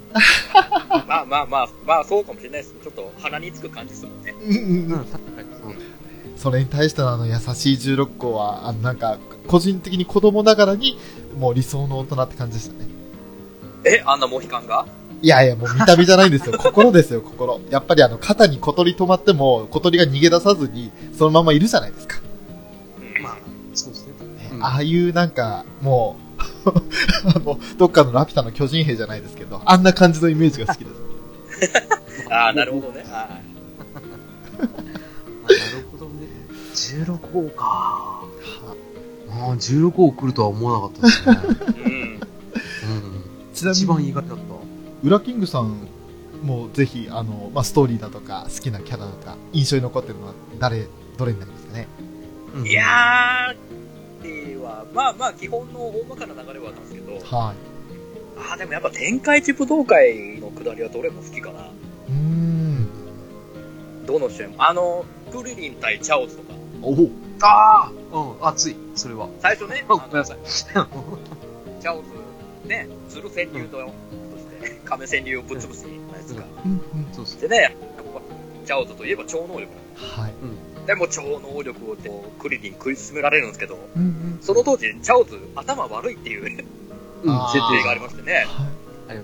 [0.89, 1.05] あ。
[1.07, 2.75] まあまあまあ、まあそうかもしれないです。
[2.81, 4.33] ちょっと鼻につく感じですもんね。
[4.41, 4.53] う
[4.87, 5.73] ん確かにそう。
[6.37, 10.97] それに対してのあの優しい16号は、あのなんか、個人的に子供ながらに、
[11.37, 12.87] もう理想の大人って感じでしたね。
[13.83, 14.85] え、あんなモヒカンが？
[15.21, 16.57] いやいや、もう見た目じゃないんですよ。
[16.57, 17.59] 心ですよ、心。
[17.69, 22.17] やっぱりあの、肩に小鳥止まっても、小鳥が逃げ出さずに、そのままいるじゃないですか。
[24.61, 26.17] ああいうなんか、も
[26.65, 26.69] う、
[27.35, 32.27] あの、どっかのラピュタの巨人兵じゃないですけど、あんな感じのイメージが好きです。
[32.31, 33.03] ああ、なるほどね。
[33.03, 33.07] はい
[34.63, 36.27] あなるほどね。
[36.73, 38.23] 16号か。
[39.31, 41.75] ああ、16号来るとは思わなかったですね。
[41.85, 41.91] うん。
[41.93, 42.21] うん。
[43.53, 44.43] ちなみに一番意外だった。
[45.03, 45.87] ウラキングさん
[46.43, 51.87] もぜひ、あの、まあ、ストーリーだとか、好きなキャラだとか、印象に残ってるのは、誰、どれになりますかね？
[52.55, 53.55] うんいやー、
[54.21, 57.53] では、まあまあ、基本の大まかな流れはあったんですけど、は
[58.37, 61.61] ああ、でもやっぱ天下一武道会の下りはどれも好きかな。
[61.61, 61.63] い。
[62.09, 62.87] うーん。
[64.05, 64.55] どの試合も。
[64.59, 67.09] あの、クリリン対チャオズとか、おお。
[67.43, 69.29] ああうん、熱い、それは。
[69.39, 70.37] 最初ね、あ ごめんなさい。
[70.45, 72.09] チャオズ、
[72.67, 75.85] ね、鶴川柳と、として、亀川柳をぶっ潰す
[76.31, 76.45] つが。
[76.65, 77.07] うんうん。
[77.11, 77.41] そうです。
[77.41, 78.21] でね、やっぱ
[78.65, 80.33] チャオズといえば超能力はい。
[80.91, 84.39] でも超能力をこうクリリン食い進められるんですけど、うんうん。
[84.41, 86.65] その当時、チャオズ頭悪いっていうね
[87.23, 88.45] うん、あー設定がありましてね、
[89.07, 89.23] はい。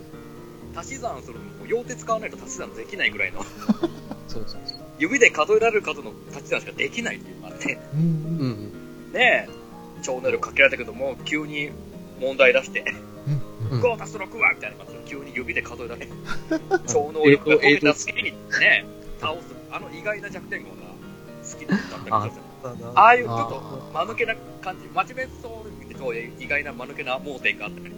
[0.74, 3.44] 足し算するのも両手使わないと足し算できないぐらいの、
[4.30, 4.80] そうそうそう。
[4.98, 8.72] 指で数えられる数の足し算しかできないっていうのがあって、うんうん。
[9.04, 9.12] うん。
[9.12, 9.50] ねえ、
[10.04, 11.72] 超能力かけられたけども、急に
[12.22, 12.86] 問題出して、
[13.28, 13.82] うんうん。
[13.82, 16.12] 5足す6はみたいな感じで急に指で数えられる。
[16.88, 18.86] 超能力が解けた隙にね、
[19.20, 20.87] 倒す、あの意外な弱点が
[22.96, 27.92] ああいうちょっと間抜けな感じ、真面目そうに見てと意外な間抜けな盲点があったり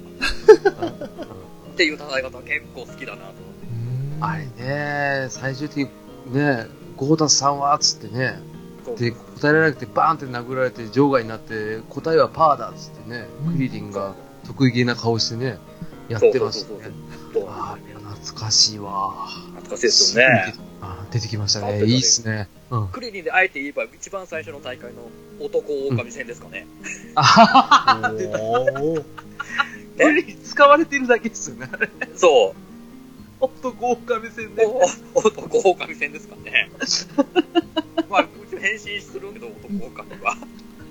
[0.64, 3.34] とか、っていう戦い方は結構好きだなと。
[3.64, 3.90] うん
[4.22, 5.88] あれね、最終的
[6.28, 8.40] にね、ゴーダさんはっつってね、
[8.98, 13.54] で、答えられなくてバーンって殴られて場外になって、答えはパーだっつってね、うん。
[13.54, 15.58] クリリンが得意げな顔してね、
[16.10, 16.92] やってましたね。
[17.48, 19.28] あれ懐かしいわ。
[19.56, 20.54] 懐かしいですよね。
[21.02, 21.84] あ出てきましたね。
[21.84, 22.48] いいっすね。
[22.72, 22.88] うん。
[22.90, 26.68] クリリンであえて言えば一番最初の大会の男狼戦ですかね。
[27.16, 28.10] あははた。
[30.04, 31.70] クリリン使われてるだけですよね。
[32.16, 32.70] そう。
[33.40, 34.66] ほんと豪華目線で。
[34.66, 36.70] お男狼戦ですかね。
[38.10, 38.28] まあ、
[38.60, 40.38] 変身するけど、男狼は。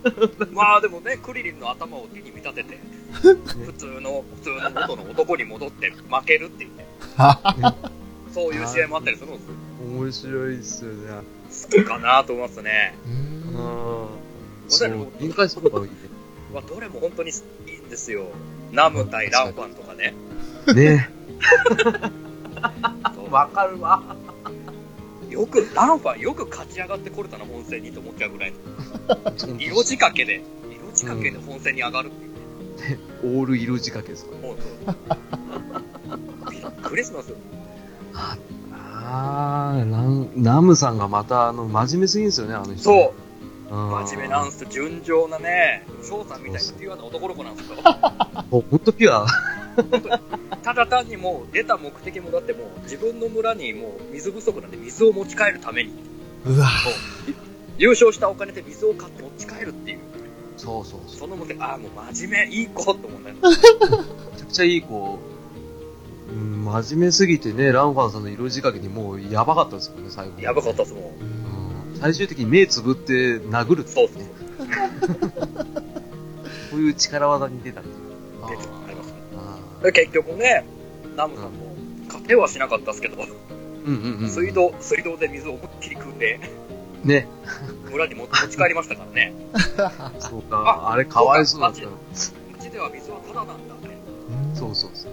[0.53, 2.79] まあでもね、クリリンの頭を手に見立てて、
[3.13, 6.87] 普通の、普通の元の男に戻って負けるっていうね、
[8.33, 9.55] そういう試合もあったりするんですよ。
[9.81, 11.23] 面白いっすよね。
[11.63, 12.95] 好きかなと思いますね。
[13.07, 14.09] ううん。
[14.69, 15.93] そう、展開するのがいい
[16.53, 17.37] まあ、どれも本当にいい
[17.79, 18.27] んですよ。
[18.73, 20.15] ナム対ランファンとかね。
[20.75, 21.11] ね。
[23.31, 24.17] わかるわ。
[25.29, 28.57] よく、ランファンよく勝ち上がってこれたな、本戦にと思っちゃうぐらいの。
[29.59, 32.29] 色仕掛けで、色仕掛けで本戦に上がるっていう。
[33.39, 37.37] オール色仕掛けですかもうそうびっくりしますよ。
[39.11, 39.85] あ
[40.37, 42.85] ナムさんがまた、あの、真面目すぎんですよね、あの人。
[42.85, 43.15] そ
[43.71, 43.91] う、うん。
[43.91, 44.69] 真面目なんすよ。
[44.71, 47.77] 純情なね、翔さんみたいなピュアな男の子なんですよ。
[48.51, 49.27] もうほんとピュア。
[50.63, 55.93] ただ単にもう出た目的もだってもう自分の村にもう水不足なんで水を持ち帰るために、
[56.45, 56.69] うわ
[57.79, 59.99] 優勝したお金で水を買って持ち帰るっていう。
[60.57, 63.37] そうそうその目的、ああ、もう真面目、いい子と思うんだよ。
[63.41, 63.41] め
[64.37, 65.19] ちゃくちゃいい子。
[66.31, 70.41] うん、真面目すぎてね、ランファンさんの色仕掛けにもうやばかったですもんね、最後。
[70.41, 71.03] やばかったっすもん。
[71.03, 71.39] うん
[72.01, 74.33] 最終的に目つぶって殴るってそうそうそう。
[76.71, 77.91] そういう力技に出たんで。
[78.49, 79.13] 出てあります
[79.85, 80.65] ね結局ね、
[81.17, 81.75] ナムさんも
[82.07, 83.29] 勝てはしなかったですけど、ー
[83.87, 84.31] うんうんうん。
[84.31, 84.53] 水。
[84.53, 86.39] 道、水道で水を思いっきり汲んで、
[87.05, 87.27] ね。
[87.91, 89.33] 村にも持ち帰りましたからね。
[90.21, 90.91] そうか。
[90.93, 91.83] あれかわいそうだった。
[91.83, 91.89] う
[92.61, 93.55] ちでは水はタダなんだ
[93.89, 93.99] ね。
[94.55, 95.13] そうそうそう。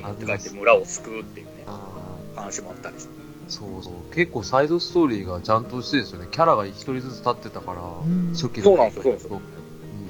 [0.00, 3.14] にに持って帰って村を救うっていうね、あ話もあったりして。
[3.14, 4.14] ーそうそう。
[4.14, 6.28] 結構サイドストーリーがちゃんとしてですよね。
[6.30, 9.40] キャラが一人ずつ立ってたから、ん初期そうなんですよそうなんですよ。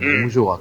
[0.00, 0.60] ううんん、面白かっ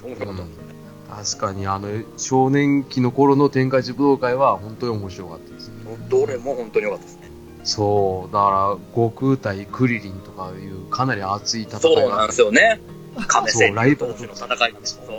[0.00, 0.06] た。
[0.06, 0.68] 面白かった。
[1.16, 1.88] 確かにあの
[2.18, 5.74] 少年期の頃の天下一武道会は本当に面白かったですね。
[6.10, 7.30] どれも本当に良かったですね。
[7.64, 12.80] そう、だから悟空対クリリンとかいうかなり熱い戦いそうなんがですよね。
[13.26, 15.12] 亀そう仙ライバル人同士の戦いなんですそ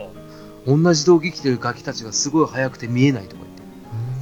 [0.76, 0.84] う。
[0.84, 3.44] 同じ道着着てるガキたちがすごい速くて見えないとか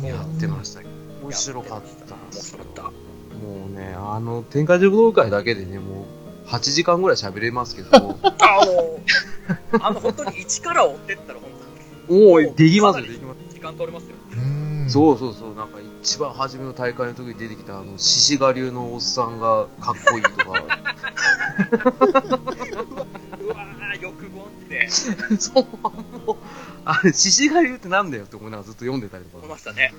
[0.03, 0.91] やってましたけど、
[1.23, 2.81] 面白かったん面白かった。
[2.83, 2.91] も
[3.69, 6.05] うね、あの天下一武道会だけでね、も
[6.45, 11.49] う8時間ぐらい喋れますけど、 あの、あの、本当に一から追ってったら、本
[12.07, 12.25] 当に。
[12.25, 13.37] もうできますよ、できます。
[13.53, 14.15] 時間取れますよ。
[14.33, 14.57] うん
[14.89, 20.45] そうそうそう、なんか一番初めの大会の時に出てきたあの獅子我流のおっさんがかっこいいとか、
[23.41, 25.65] うわー、欲望って そう、
[26.25, 26.35] もう、
[26.89, 29.37] あれ、 獅子我流ってなんだよって思いながらずっと読んでたりとか。
[29.37, 29.93] 思いましたね。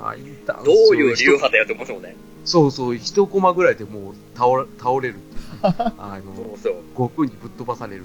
[0.00, 2.16] あいたん どういう流派だよって思いましたもんね。
[2.44, 6.82] そうそう、一コマぐらいでもう倒れ倒れるっていう、 あの、そうそう。
[6.94, 8.04] 悟空にぶっ飛ばされる。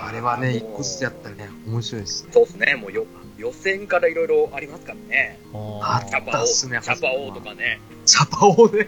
[0.00, 2.30] あれはね、一個ずつやったらね、面白いですね。
[2.32, 2.74] そうですね。
[2.74, 3.06] もうよ
[3.38, 5.38] 予選からいろいろありますからね。
[5.52, 7.80] あチャパあったっすねオ、チャパオとかね。
[8.06, 8.86] チャパオね。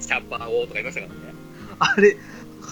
[0.00, 1.34] チャパオとか言いましたからね。
[1.78, 2.16] あれ、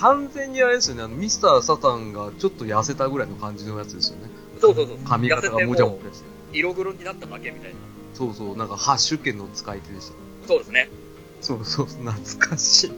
[0.00, 4.30] 完全にあれですよね、あの、ミスター・サタンがちょっと痩せたぐらいの感じのやつですよね。
[4.60, 4.98] そうそうそう。
[5.06, 6.24] 髪型がもじゃもじゃして。
[6.52, 7.76] 色黒になっただけみたいな。
[8.14, 10.14] そうそう、なんかハッシュ券の使い手でした。
[10.46, 10.88] そうですね。
[11.40, 12.94] そうそう、懐かしいな。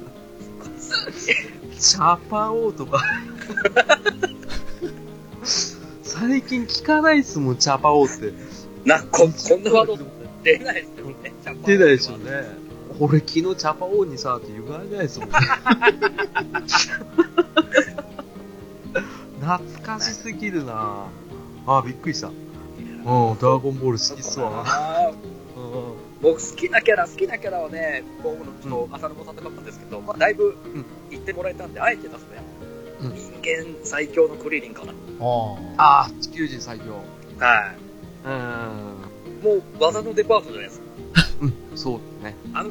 [1.78, 3.02] チャパオとか。
[6.02, 8.32] 最近聞かないっすもん、チャパオって。
[8.85, 9.98] な、こ、こんなワード
[10.42, 11.35] 出ないですよね。
[11.42, 12.65] チャパオ出ないでしょうね。
[12.98, 15.35] 俺昨日チャパオにさって言われないですもんね。
[19.40, 21.06] 懐かしすぎるな
[21.66, 22.28] あ、びっくりした。
[22.28, 24.64] うん、ドラゴンボール好きっすわ。
[26.22, 30.56] 僕好きなキャラ、好きなキャラはね、僕のちょっと浅野さんとかったんですけど、まあ、だいぶ
[31.11, 32.50] 言ってもらえたんで、あえて出すとやっぱ、
[33.06, 34.92] うん人間最強のクリリンかな。
[35.20, 36.94] ああー、地球人最強。
[37.38, 37.76] はい。
[38.26, 38.32] うん。
[39.42, 40.86] もう技のデパートじゃないですか。
[41.40, 42.37] うん、そうだね。
[42.52, 42.70] あの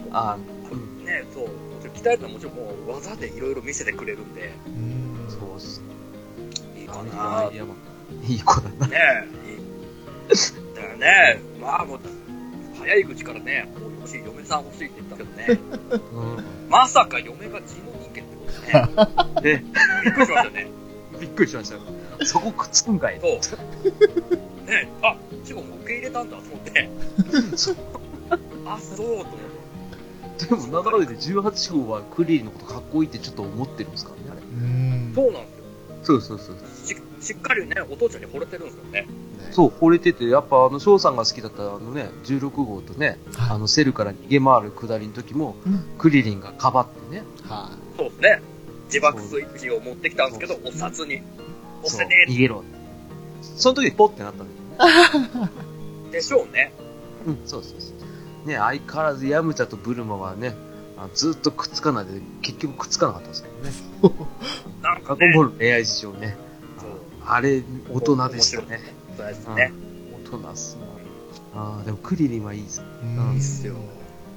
[1.03, 1.49] ね、そう、
[1.93, 5.81] 鍛えたらもちろんもう技でいろいろ見せてくれるんで、うんそうっす。
[6.77, 8.87] いいかなは、いいい子だな。
[8.87, 8.97] ね
[9.47, 10.75] え、いい。
[10.75, 11.99] だからね、まあもう、
[12.79, 15.59] 早い口からね、もう欲しい、嫁さん欲しいって言ったけどね、
[16.13, 19.55] うまさか嫁が地の人間ってことね。
[19.55, 19.63] ん。
[19.63, 19.63] ね、
[20.03, 20.67] びっくりしましたね。
[21.19, 21.81] びっくりしましたよ。
[22.23, 23.19] そこくっつくんかい。
[23.21, 24.69] そう。
[24.69, 26.89] ねあ、チゴも受け入れたんだと思って。
[28.65, 29.25] あ、そうと思っ
[30.37, 30.45] て。
[30.45, 34.41] でも、なんだかんだで18号はクリリンのことかっこいいってちょっと思ってるんですからね、あれ。
[34.41, 35.63] うんそうなんですよ。
[36.03, 36.55] そうそうそう。
[36.85, 39.07] ししっかりね、お父ちゃんに惚れてるんですよね。
[39.51, 43.17] そう、惚れてて、やっぱあの、翔さんが好きだったあのね、16号とね、
[43.49, 48.41] あの、セルから逃げ回る下りの時も、うんクリリンがかばってね、はそうですね。
[48.87, 51.21] 自爆スイッチを持ってきたんですけど、お札に。
[51.83, 52.63] 押せね逃げろ。
[53.41, 54.47] その時にポッてなったん
[54.77, 54.85] だ
[55.43, 55.49] よ
[56.11, 56.73] でしょうね。
[57.25, 57.94] うん、そうそうそう。
[58.45, 60.55] ね、相変わらずヤムチャとブルマはね、
[60.97, 63.55] あずっとくっつかないで、結局くっつかなかったんですけど
[64.09, 64.15] ね。
[64.81, 65.51] なんかねゴンボ。
[65.51, 66.37] ール恋愛事情ね。
[66.79, 66.89] そう
[67.25, 68.79] あれ、大人でしたね。
[69.17, 69.73] そうですね。
[70.25, 70.77] 大人っす
[71.55, 71.61] な。
[71.61, 72.81] ああ、でもクリリンはいいです。
[73.03, 73.75] うんいいっすよ。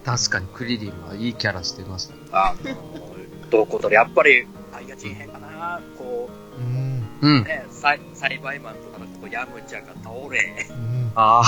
[0.04, 2.14] 確かにクリリンはいいキャラしてました。
[2.50, 5.80] あの、どことで、やっぱり、サイヤ人編かな。
[5.98, 7.44] こうんうんう、。
[7.44, 11.42] ね、栽栽培マンとかのこうヤムチャが倒れ、うんあ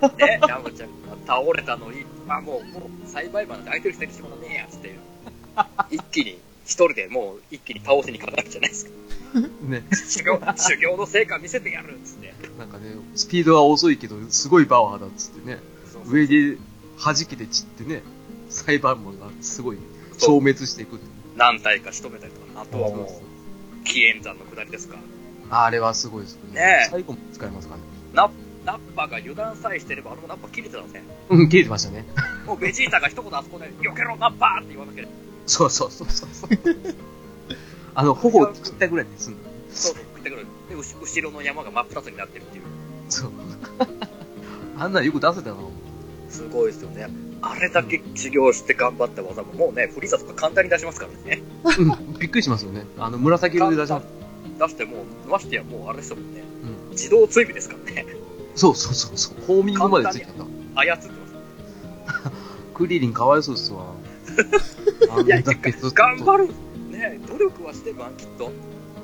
[0.00, 4.94] あ、ね、ヤムチャが倒れたのに、まあもう、もう、栽培マンなんて相手にしてる仕事ねえや、つって。
[5.90, 8.90] 一気に、一人でもう一気に倒しにかかるじゃないですか。
[9.68, 9.84] ね。
[9.92, 12.34] 修行、修行の成果見せてやるっつって。
[12.58, 15.58] なんかね、スピードは遅いけど、すごいパワーだっつってね。
[15.92, 16.56] そうそう上で
[17.02, 18.02] 弾けて散ってね、
[18.48, 19.78] 裁判門がすごい
[20.18, 20.98] 消滅していく。
[21.36, 24.96] 何体か仕留めたりとか、あとはもう、紀元山の下りですか。
[25.50, 26.54] あれはすごいですね。
[26.54, 27.86] ねえ最後も使いますからね。
[28.14, 28.30] ナ
[28.66, 31.04] ナッパが油断さえしてれば、あれもナッパ切れてたんですね。
[31.30, 32.04] うん、切れてましたね。
[32.44, 35.04] もうベジータが一言あそこで、避けろ、ナッパーって言わなきゃ。
[35.46, 36.50] そうそうそうそうそう。
[37.94, 39.38] あの、頬を切ったぐらいですんの。
[39.70, 40.46] そうそう、言ってくる。
[40.68, 42.64] で、後後ろの山が真っ二つになってるっていう。
[43.08, 43.30] そう。
[44.76, 45.56] あんなんよく出せたな。
[46.28, 47.08] すごいですよね。
[47.42, 51.40] あれだけ修行して頑張った技も、もうね、フリーザとか簡単に出しますからね。
[51.78, 52.84] うん、びっくりしますよね。
[52.98, 54.06] あの、紫色で出します。
[54.58, 56.42] 出してもう、ましてやもうあれですもんね。
[56.88, 56.90] うん。
[56.90, 58.25] 自動追尾ですからね。
[58.56, 59.46] そうそうそうそう。
[59.46, 60.32] ホーミングまでついてた。
[60.80, 61.16] 操ってます。
[62.74, 63.94] クリリンかわいそうっすわ。
[65.10, 66.48] あや、だけずっと頑張る。
[66.90, 68.50] ね、努力はしてるわ、きっと。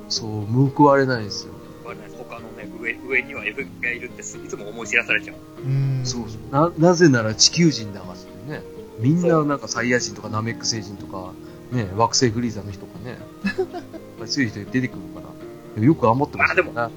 [0.08, 1.54] そう、報われないですよ。
[1.84, 5.36] 我々他のね、上、上には F がいるっていつも思い知らされちゃう。
[5.64, 6.00] うん。
[6.04, 6.52] そうそう。
[6.52, 8.14] な、なぜなら地球人だか
[8.48, 8.62] らね。
[8.98, 11.32] みんななんかサイヤ人とかナメック星人とか、
[11.72, 13.18] ね、惑星フリーザの人とかね。
[13.72, 13.82] やっ
[14.18, 15.26] ぱりそういう人出てくるから。
[15.74, 16.72] でもよく頑張ってましたよね。
[16.74, 16.90] ま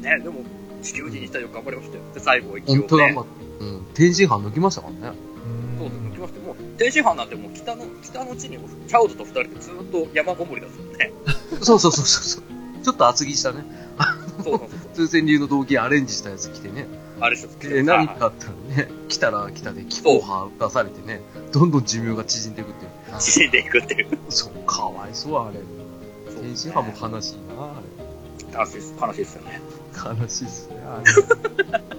[0.00, 0.44] ね、でも、
[0.80, 2.02] 地球人にしたらよく頑張りましたよ。
[2.14, 2.78] で、最後一応ね。
[2.80, 3.30] 本当頑張って。
[3.60, 3.86] うん。
[3.94, 5.16] 天津飯抜きましたからね。
[5.78, 11.12] そうそう、抜きまして、もう、天津飯なんてもう北の、北の地に、チャウドと二人でずっと山ごもりだったね。
[11.62, 12.42] そうそうそうそうそう。
[12.82, 13.64] ちょっと厚着したね。
[14.42, 16.86] そうそうそう通船流の道着アレンジしたやつ着てね。
[17.20, 18.52] あれ一つで、何かあったら
[18.86, 21.20] ね、来たら来たで気候派出されてね、
[21.52, 22.90] どんどん寿命が縮んでいくっていう。
[23.20, 24.18] 縮んでいくっていう。
[24.30, 25.60] そう、かわいそう、あれ。
[26.40, 27.99] 天津飯も悲しいな、あ悲
[28.66, 28.94] しいです。
[29.00, 29.60] 悲しいですよね。
[29.94, 30.00] れ。
[30.22, 31.12] 悲しいっすね、あれ。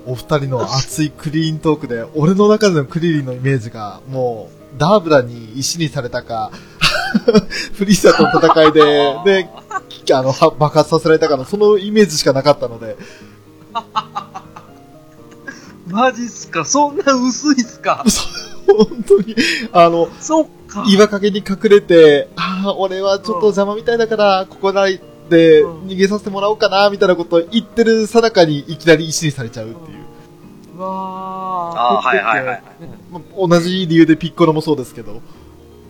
[0.06, 6.52] お二人の熱いクリーントークで、俺の中でのクリリンのイメージが、もう、ダーブラに石にされたか、
[7.76, 8.82] フリーザとの戦いで、
[9.44, 9.50] で、
[10.14, 12.98] あの、は爆発させられたかの、そのイメージしかなかったので、
[15.88, 16.64] マジっすか？
[16.66, 18.04] そんな薄いっすか？
[18.68, 19.36] 本当に、
[19.74, 20.84] あの、そっか。
[20.88, 24.88] 岩陰に隠れて、ああ、俺はちょっと邪魔みたいだから、ここな
[25.38, 29.98] いでうん逃げさせてもらおうかな、みたいなことを言ってるさなかにいきなり石にされちゃうっていう。
[30.78, 32.64] うわああ、はいはいはい。
[33.12, 35.14] まあ同じ理由でピッコロもそうですけど、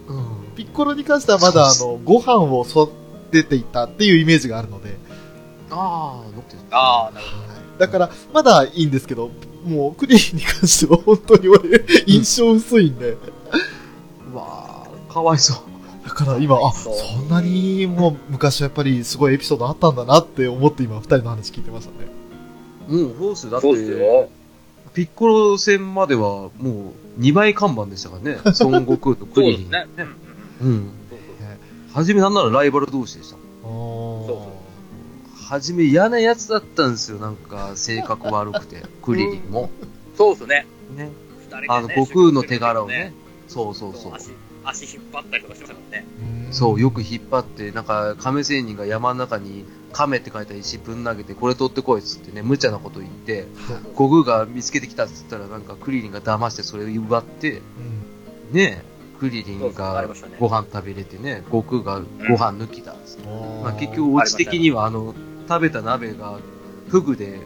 [0.07, 0.13] ー。
[0.13, 0.55] うん。
[0.55, 2.91] ピッコロに関してはまだあその、ご飯を育
[3.31, 4.97] てていたっていうイメージがあるので、
[5.71, 6.59] ああ、乗ってる。
[6.71, 9.31] ああ、なるほだから、まだいいんですけど、
[9.65, 13.17] もう、クリーンに関しては本当に俺、印象薄いんで、
[14.31, 15.70] うわー、かわいそう。
[16.11, 22.09] だから今、あ、そんなにもう昔はやっぱりすごいエピソードあったんだなって思って今、二人の話聞いてましたね。
[22.89, 23.51] うん、そうっすよ。
[23.51, 24.29] だって、よ。
[24.93, 28.39] ピッコロ戦まではもう2枚看板でしたからね。
[28.59, 29.71] 孫悟空とクリリン。
[29.71, 30.89] そうん
[31.93, 33.37] はじめなんならライバル同士でした。
[33.63, 37.19] おーそうはじめ嫌なやつだったんですよ。
[37.19, 38.83] なんか、性格悪くて。
[39.03, 39.69] クリリンも。
[40.17, 40.65] そうですね。
[40.95, 41.11] ね
[41.67, 43.13] あの、悟空の手柄をね。
[43.49, 44.13] そうそうそう。
[44.63, 46.07] 足、足引っ張ったりとかしてましたからね。
[46.51, 53.47] そう、よく引っ張って、なんか、亀仙人が山の中に、亀って書いた石ぶん投げて、これ取ってこいっつってね、無茶なこと言って、
[53.97, 58.01] 悟空が見つけてきたっつったら、なんか、クリリンが騙してそれを奪って、うん
[58.51, 58.83] ね
[59.21, 63.27] クリリンがましたねご飯食べれてね、悟空がご飯抜きだっつって。
[63.29, 65.13] おーまあ、結局、オチ的には、あの、
[65.47, 66.39] 食べた鍋が、
[66.89, 67.39] フグで、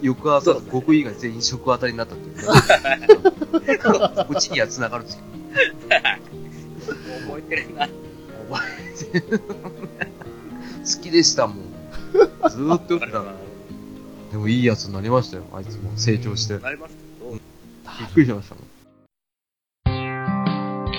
[0.00, 3.78] 翌朝、悟空以外全員食当たりになったっていうね。
[4.30, 5.28] うちには繋がるんですけど。
[6.88, 7.86] 覚えてるな。
[7.86, 7.94] 覚
[9.12, 9.40] えてる。
[9.40, 11.56] 好きでしたもん。
[12.50, 13.32] ずーっとよくたな。
[14.30, 15.92] でもいいやつになりましたよ、あいつも。
[15.96, 16.54] 成長して。
[16.54, 17.08] びっなりますけど。
[18.14, 18.64] くりしましたもん。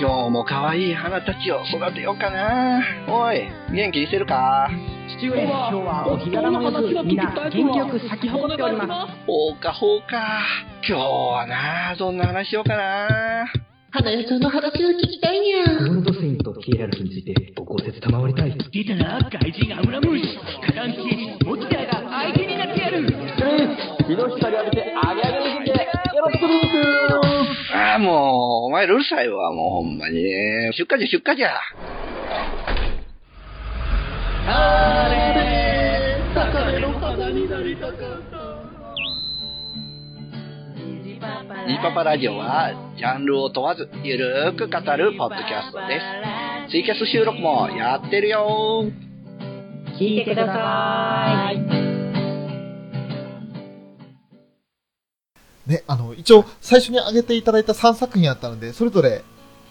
[0.00, 2.82] 今日も可愛い花たちを育てようかな。
[3.06, 4.24] おい、元気にしてる。
[4.24, 4.70] か
[5.18, 9.26] 父上、今日はお日柄もよく、みんな元気よく咲き誇っております。
[9.26, 10.40] ほうかほうか。
[10.88, 13.52] 今日はな、どんな話しようかな。
[13.92, 18.56] 花屋さんの話を聞きたいにゃゴールドセインとキエラルフについてご講説賜りたい。
[18.70, 20.38] 出たな、外人アムラムシ。
[20.64, 23.02] 火弾騎モキダが相手になってやる。
[23.02, 25.72] 日の光浴びて、あげあげにして、
[26.14, 26.54] よろしくで
[27.70, 27.74] す。
[27.74, 30.22] ああ、もう、お前うるさいわ、もうほんまに。
[30.72, 31.50] 出荷じゃ、出荷じゃ。
[41.66, 46.00] ニパパラジオは、ジャンルを問わず、ゆるーく語るポッドキャストで
[46.66, 46.70] す。
[46.70, 48.84] ツイキャス収録もやってるよ
[49.98, 51.58] 聞いてください。
[55.68, 59.22] ね、あの、一応、最初に挙げていただいた3作品あったので、それぞれ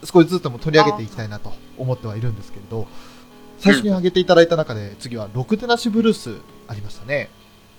[0.03, 2.87] 少しずつでも取り上げていきたいなと思ってはいるんですけれど、
[3.57, 7.29] 最初に挙げていただいた中で、次は、ロクテナシブルースありましたね。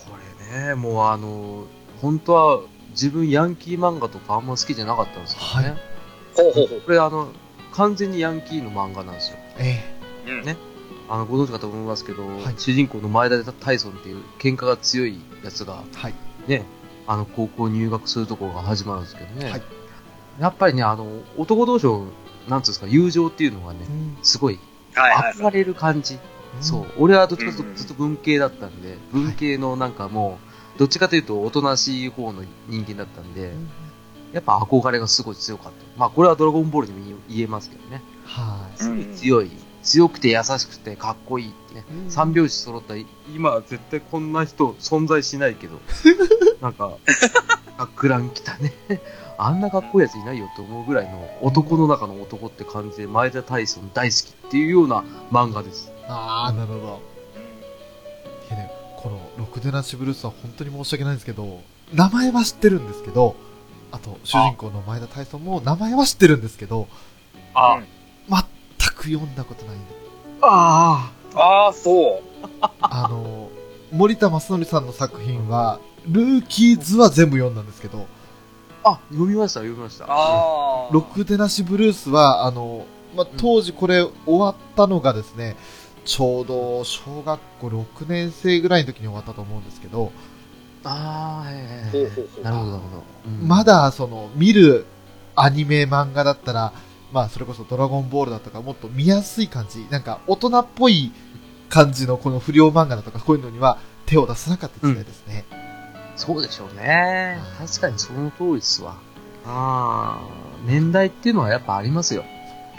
[0.00, 0.16] こ
[0.50, 1.66] れね、もうあの、
[2.02, 2.60] 本当は
[2.90, 5.68] 自分ヤンキー漫画とかあんま好きじゃなかったんですよね。
[5.68, 5.90] はい
[6.36, 6.80] ほうほうほう。
[6.80, 7.28] これあの、
[7.72, 9.38] 完全にヤンキーの漫画なんですよ。
[9.58, 9.82] え
[10.26, 10.56] うんね
[11.08, 16.14] あの、ご存知かと思いますけど、はい主人公の前田タイソンっていう喧嘩が強いやつが、えはい。
[16.46, 16.64] ね、
[17.06, 19.50] あの、高校入学するところが始まるんですけどね。
[19.50, 19.62] はい
[20.38, 22.06] やっぱりね、あの、男同士の、
[22.48, 23.80] なんつうんですか、友情っていうのがね、
[24.22, 24.58] すごい、
[24.94, 25.34] はいはいはい。
[25.34, 26.18] 憧れる感じ。
[26.60, 26.86] そう。
[26.98, 33.52] 俺はどっちかというとずっと文系だったんで、文系のなんかもう、どっちかというとおとなしい方の人間だったんで、
[34.32, 35.98] やっぱ憧れがすごい強かった。
[35.98, 38.02] まあこれはドラゴンボールにも言えますけどね。
[38.24, 38.84] はい。
[38.84, 39.50] うん強い。
[39.82, 41.84] 強くて優しくてかっこいいってね。
[42.08, 42.94] 三拍子揃った、
[43.34, 45.80] 今は絶対こんな人存在しないけど、
[46.60, 46.98] なんか、
[47.78, 48.74] 学ラン来たね。
[49.38, 55.02] あんなかっこいいやついないよと思うぐらいの男の中の男って感じで前田大ソン大好きっていうような
[55.32, 55.90] 漫画です。
[56.06, 57.09] ああ、なるほど。
[59.02, 61.60] この、ロクくでなしブルースは本当に申し訳ないんですけど、
[61.94, 63.34] 名前は知ってるんですけど、
[63.92, 66.86] あと、主人公の前田大尊も名前は知ってるんですけど、
[67.54, 67.84] あうん
[68.28, 69.86] 全く読んだことないんで。
[70.42, 72.22] あああ、そう。
[72.80, 73.50] あの、
[73.90, 78.06] 森田正則さんの作品は、ルーキーズは全部読んだんですけど、
[78.82, 80.04] あ、あ、読みました、読みました。
[80.04, 80.88] ああ。
[80.92, 82.86] ロックでなしブルースは、あの、
[83.16, 85.56] まあ、当時これ終わったのがですね、
[86.04, 90.12] ちょうど小学校6年生ぐらいの時に終わったと思うんですけど、
[90.84, 93.02] ああ、はいはいはいほうほうほうなるほど、なるほど。
[93.26, 94.86] うんま、だその見る
[95.36, 96.72] アニメ漫画だったら、
[97.12, 101.12] まあそれこそドラゴンボールだとかもっと見やすい感じ、なんか大人っぽい
[101.68, 105.44] 感じのこの不良漫画だとかこういうのには手を出さなかった時代ですね。
[106.16, 107.38] そうでしょうね。
[107.58, 108.96] 確かにその通りですわ。
[109.46, 110.20] ああ、
[110.66, 112.24] 年代っていうのはやっぱありますよ。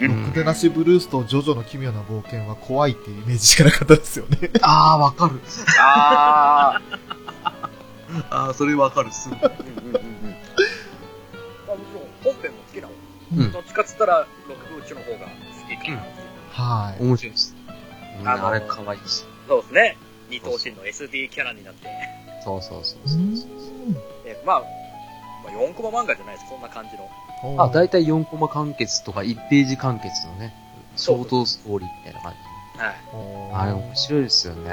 [0.08, 4.50] ロックでなしブルースとジョジョの奇妙な冒険は怖いっていうイメージしかなかったですよね。
[4.62, 5.40] ああ、わかる。
[5.80, 6.80] あ
[7.50, 7.68] あ。
[8.30, 9.30] ああ、それわかるっす。
[9.30, 9.92] うんうんうんうん。
[9.92, 11.94] まあもち
[12.24, 12.88] ろん本編も好きなの。
[13.36, 16.02] うんどっちかっつったら、ロックブーチの方が好きかな。
[16.50, 17.02] はい。
[17.02, 17.56] 面白いです。
[18.20, 19.24] うんあのーあれ可愛いし。
[19.48, 19.96] そうですね。
[20.28, 21.88] 二頭身の SD キャラになって。
[22.44, 23.18] そうそうそううそう。
[23.18, 23.34] ん
[23.94, 24.60] でまあ、
[25.44, 26.48] まあ、4コマ漫画じゃないです。
[26.50, 27.08] そんな感じの。
[27.58, 30.52] あ、だいたい4コマ完結とか1ページ完結のね、
[30.96, 32.94] ショートストーリーみたいな感はい。
[33.10, 33.54] じ。
[33.54, 34.70] あれ面白いですよもうね。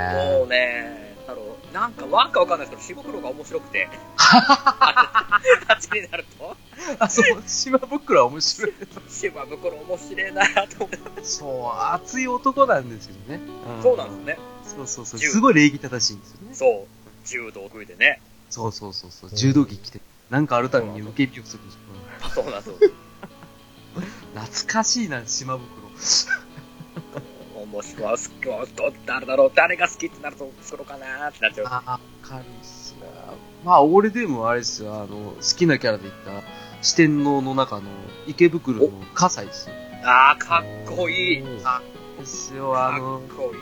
[0.47, 1.41] ね、だろ
[1.71, 3.89] う、なんか、ワンかわかんないですけど、白黒が面白くて。
[4.17, 5.41] あ
[5.77, 6.55] っちになると、
[6.99, 8.73] あ、そう、島袋は面白い。
[9.09, 11.23] 島袋面白いなと思って。
[11.23, 13.39] そう、熱い男なんですよね。
[13.81, 14.39] そうなんですね。
[14.63, 15.19] そうそうそう。
[15.19, 16.53] 銃すごい礼儀正しいんですよね。
[16.53, 16.87] そう。
[17.25, 18.21] 柔道食いでね。
[18.49, 19.29] そうそうそうそう。
[19.31, 21.79] 柔道着着て、なんかあるたびに受け身をするんですよ。
[22.33, 22.75] そうなんですよ。
[24.35, 25.89] 懐かしいな、島袋。
[27.63, 28.17] 面白い。
[28.17, 31.67] 好きど誰だろう誰が好きってなると、そろかなってなっちゃう。
[31.67, 33.33] あ、わかるっすな。
[33.63, 36.43] まあ、俺でもあれですよ、あの、好きなキャラで言った、
[36.81, 37.83] 四天王の中の
[38.27, 39.75] 池袋の葛西ですよ。
[40.05, 41.43] ああ、かっこいい。
[41.65, 41.81] あ
[42.17, 43.59] ですよ、あかの、っこいい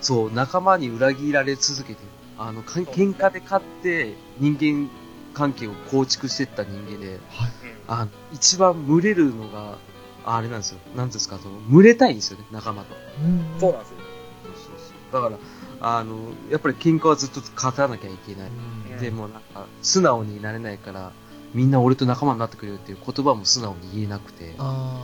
[0.00, 2.08] そう、仲間に裏切られ続けてる。
[2.36, 4.90] あの、喧嘩で勝って、人間
[5.32, 7.44] 関係を構築してった人間で、方。
[7.44, 8.00] うん。
[8.00, 9.78] あの、一番群れるのが、
[10.24, 10.78] あれなんですよ。
[10.88, 12.94] なんていうんですか、その、群れたいんですよね、仲間と。
[13.24, 13.96] うんそうなんですよ。
[14.44, 14.78] そうそう
[15.12, 15.22] そう。
[15.22, 15.36] だか
[15.80, 16.16] ら、あの、
[16.50, 18.48] やっぱり喧嘩はずっと勝たなきゃいけない。
[18.48, 21.12] うんでもなんか、素直になれないから、
[21.54, 24.54] みんな俺と仲間になってくれるっていう言葉も素直に言えなくて、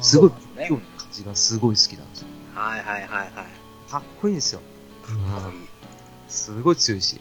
[0.01, 2.29] すごい、ね今日の感じがすごい好きなんですよ。
[2.55, 3.91] はいはいはいはい。
[3.91, 4.61] かっこいいんですよ。
[5.03, 5.68] かっこいい。
[6.29, 7.20] すごい強いし。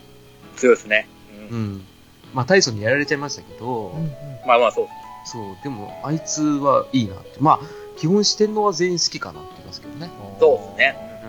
[0.56, 1.08] 強いですね。
[1.50, 1.54] う。
[1.54, 1.86] うんん。
[2.34, 4.12] まあ、大層にやられちゃいましたけど、うんうん
[4.46, 4.88] まあまあそう。
[5.26, 7.38] そう、でも、あいつはいいなって。
[7.40, 7.60] まあ、
[7.98, 10.10] 基本四天王は全員好きかなって言いますけどね。
[10.40, 11.22] そうですね。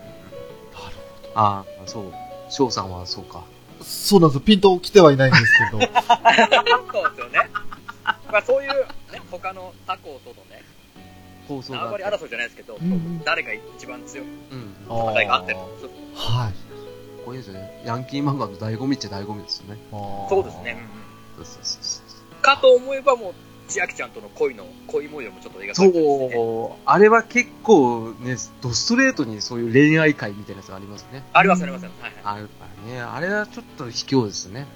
[0.72, 0.96] なる
[1.34, 2.12] ああ、そう。
[2.48, 3.44] 翔さんはそうか。
[3.82, 4.40] そうなんですよ。
[4.42, 5.82] ピンと来てはいないんですけど。
[6.92, 7.50] そうですよね。
[8.30, 8.70] まあそういう、
[9.12, 10.62] ね、他の他校とのね、
[11.48, 14.26] 放送が縄張り争いじゃないですけど、うんうん誰が一番強い
[14.88, 15.58] 戦いがあってる
[16.14, 16.87] はい。
[17.28, 17.82] っこいいですよね。
[17.84, 19.80] ヤンキー漫画の醍醐味っちゃ醍醐味ですよね。
[19.90, 20.78] そうですね。
[21.36, 22.02] そうそうそうそ
[22.38, 22.42] う。
[22.42, 23.34] かと思えばもう、
[23.68, 26.30] 千秋ちゃんとの恋の、恋模様もちょっと描かれてるしね。
[26.34, 31.24] そう、あれは結構ね、ドストレートにそういう恋愛会みたいなやつがありますね。
[31.32, 31.84] ありますあります。
[31.84, 32.12] はいはい。
[32.24, 34.66] あるからね、あれはちょっと卑怯ですね。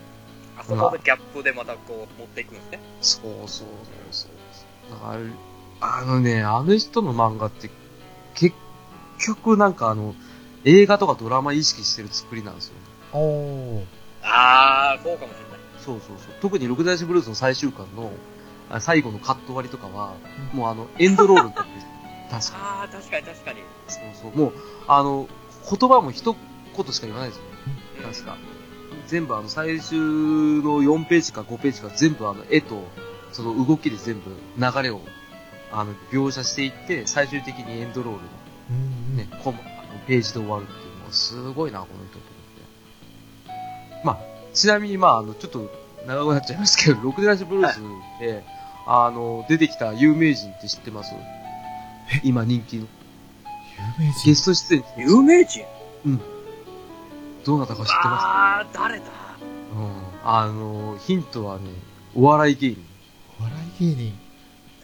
[0.58, 2.80] あそこでギャップでまたこう持っていくんですね。
[3.00, 3.68] そうそうそう
[4.10, 4.90] そう。
[4.90, 5.16] だか
[5.80, 7.70] ら、あのね、あの人の漫画って、
[8.34, 8.54] 結
[9.26, 10.14] 局なんかあの、
[10.64, 12.80] 映画とかドラマ意識してる作りなんですよね。
[13.12, 13.84] おー。
[14.22, 15.58] あー、そうかもしれない。
[15.78, 16.34] そうそうそう。
[16.40, 18.12] 特に六大師ブルースの最終巻の
[18.70, 20.14] あ最後のカット割りとかは、
[20.52, 21.80] もうあの、エンドロールになってる
[22.30, 23.60] 確かあー、確かに確かに。
[23.60, 23.66] に。
[23.88, 24.38] そうそう。
[24.38, 24.54] もう、
[24.86, 25.28] あの、
[25.68, 26.34] 言葉も一
[26.76, 27.50] 言しか言わないですよね。
[27.98, 28.36] うん確か。
[29.06, 32.82] 全部あの、最終の4ページか5ページか全部あの、絵と、
[33.32, 35.00] その動きで全部流れを、
[35.72, 38.28] あの、描写していって、最終的にエンドロールの
[38.70, 39.58] うんね、コマ、
[40.06, 42.28] ページで終わるっていうのは、すごいな、この人と思
[43.48, 43.50] っ
[44.00, 44.06] て。
[44.06, 44.18] まあ、
[44.54, 45.70] ちなみに、まあ、あの、ちょっと
[46.06, 47.80] 長くなっちゃいますけど、ロクデラッシュブルース
[48.20, 48.44] で、
[48.86, 51.14] あの、出てきた有名人って知ってます？
[52.24, 52.86] 今人気の。
[53.98, 54.26] 有名人？
[54.26, 54.84] ゲスト出演。
[54.98, 55.64] 有名人？
[57.44, 59.04] どなたか知ってまあー、誰だ？
[59.04, 59.08] す
[59.74, 59.92] うん。
[60.24, 61.70] あの、ヒントはね、
[62.14, 62.84] お笑い芸人。
[63.40, 64.18] お笑い芸人？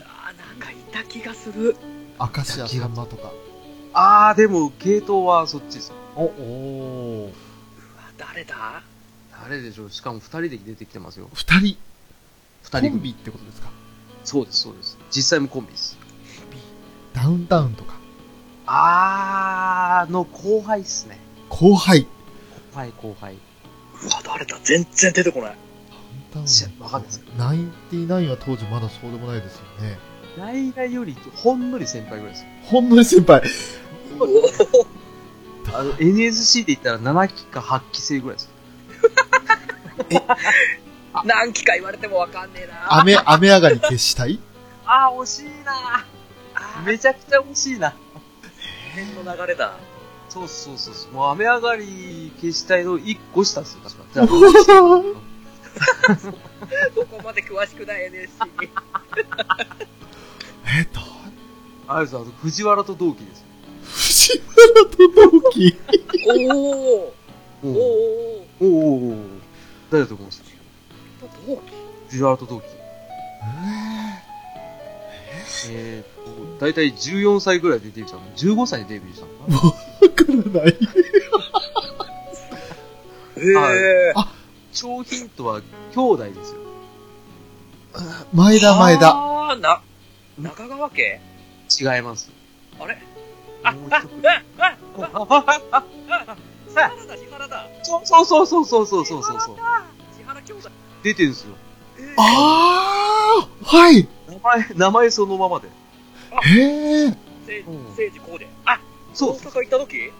[0.00, 1.76] あー、なんかいた気がする。
[2.20, 3.32] 明石家さんまとか。
[3.93, 5.93] あー、でも、系統はそっちです。
[6.14, 7.22] お、おー。
[7.24, 7.32] うわ、
[8.16, 8.82] 誰だ？
[9.43, 9.91] 誰でしょう？
[9.91, 11.28] しかも二人で出てきてますよ。
[11.32, 11.76] 二人。
[12.62, 12.91] 二人組。
[12.91, 13.70] コンビってことですか？
[14.24, 14.99] そうです、そうです。
[15.11, 15.97] 実際もコンビです。
[17.14, 17.95] ダウンタウンとか。
[18.66, 21.18] あーの後輩っすね。
[21.49, 22.03] 後輩。
[22.03, 22.09] 後
[22.74, 23.34] 輩後輩。
[23.34, 23.39] う
[24.05, 24.59] うわ、誰だ？
[24.62, 25.57] 全然出てこない。
[26.34, 29.99] ダウン知らわかんないですナインティナインは当時まだそうでもないですよね。
[30.36, 32.48] ナイナイよりほんのり先輩ぐらいですよ。
[32.64, 33.42] ほんのり先輩。
[35.72, 38.50] あの、NSC で言ったら7期か8期生ぐらいです
[40.14, 40.22] よ。
[41.24, 42.98] 何期か言われてもわかんねえな。
[43.00, 44.38] 雨、雨上がり消したい？
[44.86, 46.04] あー、惜しいな
[46.84, 47.94] めちゃくちゃ惜しいな。
[48.94, 49.76] 変の流れだ。
[50.28, 51.12] そうそうそうそう。
[51.12, 54.04] もう雨上がり消したいの1個下ですよ、確か。
[54.14, 54.26] じゃあ
[56.94, 58.68] どこまで詳しくない NSC に。
[60.76, 61.00] えっと、
[61.86, 63.46] あれですあの、藤原と同期ですよ。
[63.82, 65.74] 藤原と同期？
[66.26, 67.74] おーおーおー
[68.60, 68.66] おおお
[69.08, 69.16] おお
[69.90, 70.42] 誰だと思います？
[71.46, 71.62] 同期
[72.10, 72.64] 藤原と同期。
[75.70, 79.56] えーと、だいたい14歳ぐらいでデビューしたの ?15 歳でデビューしたのかな？
[79.56, 79.72] わ
[80.14, 80.76] からない。
[83.38, 83.40] へ
[84.10, 84.14] え。
[84.72, 85.62] 超ヒントは
[85.94, 86.58] 兄弟ですよ。
[88.34, 89.08] 前田前田。
[89.08, 89.80] あー、な、
[90.41, 91.20] 中川家？
[91.80, 92.30] 違います。
[92.78, 92.99] あれ？
[93.64, 95.84] あ、もうあ、一組あ、あ、あ、
[96.68, 97.66] 千原だ、千原だ。
[97.82, 99.57] そうそうそうそうそうそうそうそう。
[100.16, 100.70] 千原兄弟。
[101.03, 101.55] 出てるんですよ。
[101.99, 105.68] えーあーはい名前、名前そのままで。
[105.68, 107.16] へえ。
[107.47, 108.47] せうん聖治こうで。
[108.64, 108.80] あ、
[109.14, 109.97] そう大阪行った時？
[109.97, 110.11] い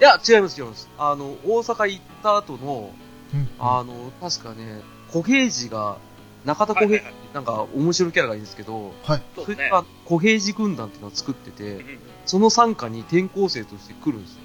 [0.00, 0.88] や、違います、違います。
[0.98, 2.92] あの、大阪行った後の、
[3.32, 5.96] うんあの、確かね、小平次が、
[6.44, 9.22] 中田小平次ってなんか面白いキャラがいいんですけど、はい。
[9.34, 11.84] それが小平次軍団っていうのを作ってて、
[12.26, 14.40] その参加に転校生として来るんですよ。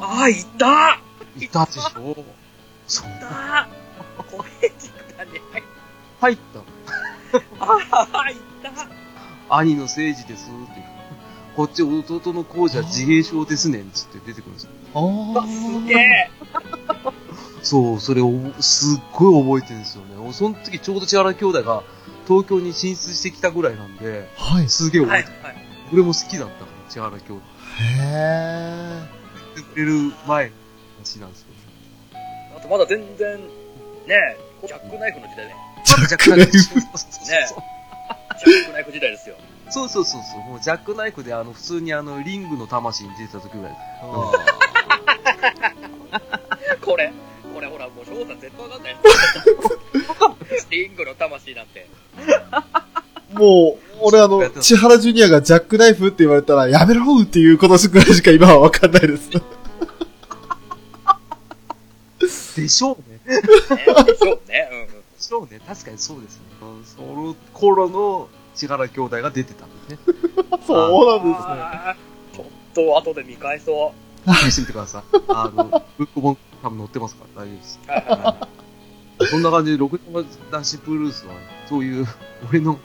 [0.00, 1.00] あー、いた
[1.38, 2.16] いたでしょ？
[2.86, 3.12] そうい。
[3.20, 3.68] た
[4.18, 5.40] 小平寺だね。
[6.20, 6.64] 入ったの。
[7.58, 7.78] あ
[8.12, 10.92] あ、いた兄の誠治ですって。
[11.56, 14.70] こっち弟のこうじゃ自閉症ですねんつって出てくるんですよ。
[14.94, 15.98] ああ、すげー。
[15.98, 16.30] え。
[17.62, 20.32] そう、それをすっごい覚えてるんですよね。
[20.32, 21.82] その時ちょうど千原兄弟が
[22.26, 24.68] 東京に進出してきたぐらいなんで、はい。
[24.68, 25.56] すげえ覚はいえてる。、はい。
[25.92, 27.40] 俺も好きだったから、千原兄弟。
[27.80, 29.02] へ
[29.54, 30.52] 言ってくれる前の
[30.96, 31.52] 話なんですけ
[32.52, 32.58] ど。
[32.58, 33.46] あとまだ全然、ね
[34.62, 35.54] え、ジャックナイフの時代ね。
[35.84, 36.62] ジャックナイフ ジャ
[38.62, 39.36] ックナイフ時代ですよ。
[39.70, 40.40] そうそうそうそう。
[40.50, 43.72] もうジャックナイフであの普通にあのリングの魂に出てた時ぐらい。
[46.80, 47.12] これ、
[47.94, 48.96] もう翔さん絶対わかんない。
[50.70, 51.88] リングの魂なんて。
[52.16, 53.38] ー。
[53.38, 59.30] もう、俺あの、千原ジュニアがジャックナイフって言われたら、やめろっていうことぐらいしか今はわかんないです。
[62.56, 63.36] でしょうね。
[63.36, 64.68] ね、でしょうね。
[64.70, 64.86] うんうん。
[64.88, 65.60] でしょうね。
[65.66, 66.42] 確かにそうですね。
[66.62, 70.14] うんその頃の千原兄弟が出てたんですね。
[70.66, 71.96] そうなんですね。
[72.34, 73.94] ちょっと後で見返そ
[74.26, 74.30] う。
[74.30, 75.02] 見してみてください。
[75.28, 77.80] あの、ブック本多分載ってますから大丈夫です。
[79.30, 81.34] そんな感じで、六玉男子プルースは、
[81.68, 82.06] そういう、
[82.48, 82.80] 俺の好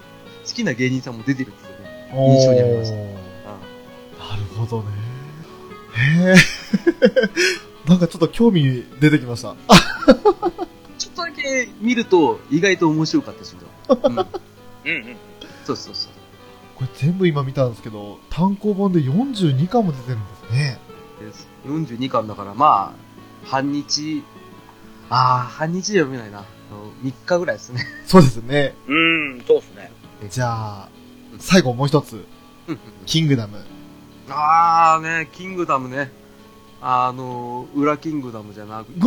[0.45, 2.11] きな芸人さんも出てるんですよね。
[2.13, 4.87] 印象にありましたなるほどね。
[5.95, 6.35] へえ。
[7.89, 9.55] なんかちょっと興味出てきました。
[10.97, 13.59] ちょっとだけ見ると、意外と面白かったですよ。
[13.89, 14.11] うん。
[14.11, 14.27] うんうん。
[15.65, 16.11] そうそうそう。
[16.75, 20.79] これ全部今見たんですけど、単行本で42巻も出てるんですね。
[21.19, 23.06] です42巻だから、まあ、
[23.47, 24.23] 半日、
[25.09, 26.39] ああ、半日で読めないな。
[26.39, 27.85] あの3日ぐらいですね。
[28.05, 28.75] そうですね。
[28.87, 29.91] うん、そうっすね。
[30.29, 30.89] じゃあ、
[31.39, 32.25] 最後もう一つ。
[33.05, 33.57] キングダム。
[34.29, 36.11] ああね、キングダムね。
[36.81, 39.05] あの、裏キングダムじゃなくてね。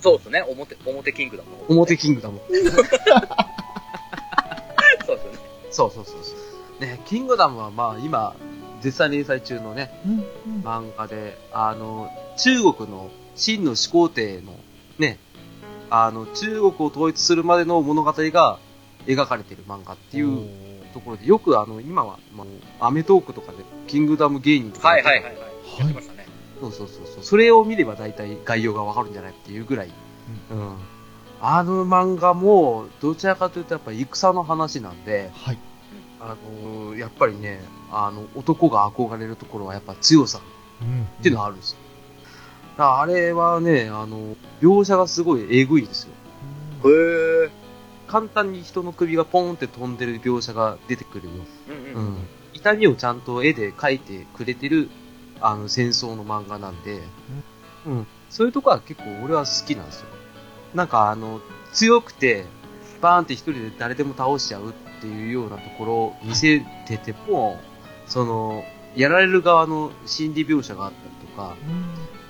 [0.00, 0.42] そうっすね。
[0.42, 1.50] 表、表キングダム。
[1.68, 2.40] 表キングダム。
[5.06, 5.38] そうですよね。
[5.70, 6.34] そうそうそうそ
[6.78, 6.80] う。
[6.80, 8.36] ね、キングダムはまあ今、
[8.80, 14.56] 絶賛連載中のね、うんうん漫画で、あの、中国の真の始皇帝の
[14.98, 15.18] ね、
[15.90, 18.58] あの、中国を統一するまでの物語が
[19.06, 20.46] 描かれてる漫画っていう
[20.92, 22.44] ところで、よくあの、今は、ま
[22.80, 25.34] あ、アメトークとかで、キングダム芸人とか、はいはいはいはい。
[25.78, 26.26] やってましたね。
[26.60, 27.24] そうそうそうそう。
[27.24, 29.90] それを見れば大体概要がわかるんじゃないっていうぐらい。
[30.50, 30.76] うん。
[31.40, 35.58] あの漫画も、どちらかというとやっぱ戦の話なんで、はい。
[36.20, 37.60] あのやっぱりね、
[37.90, 40.40] あの、男が憧れるところはやっぱ強さ
[40.80, 41.02] うん。
[41.02, 41.78] っていうのはあるんですよ。
[42.76, 46.12] だからあれはね、あの、描写がすごいえぐいんですよ。
[46.84, 47.50] へえ。
[48.06, 51.32] 簡単に人の首がポンって飛んでる描写が出てくるよ。
[51.68, 52.06] うんうん。
[52.06, 52.28] うん。
[52.52, 54.90] 痛みをちゃんと絵で描いてくれてる、
[55.40, 57.00] あの、戦争の漫画なんで、
[57.86, 58.06] うん。
[58.28, 60.06] そういうとこは結構俺は好きなんですよ。
[60.74, 61.40] なんかあの、
[61.72, 62.46] 強くて、
[63.00, 67.60] バーンって一人で誰でも倒しちゃうっていうようなところを見せてても、
[68.06, 68.64] その、
[68.96, 71.56] やられる側の心理描写があったりとか、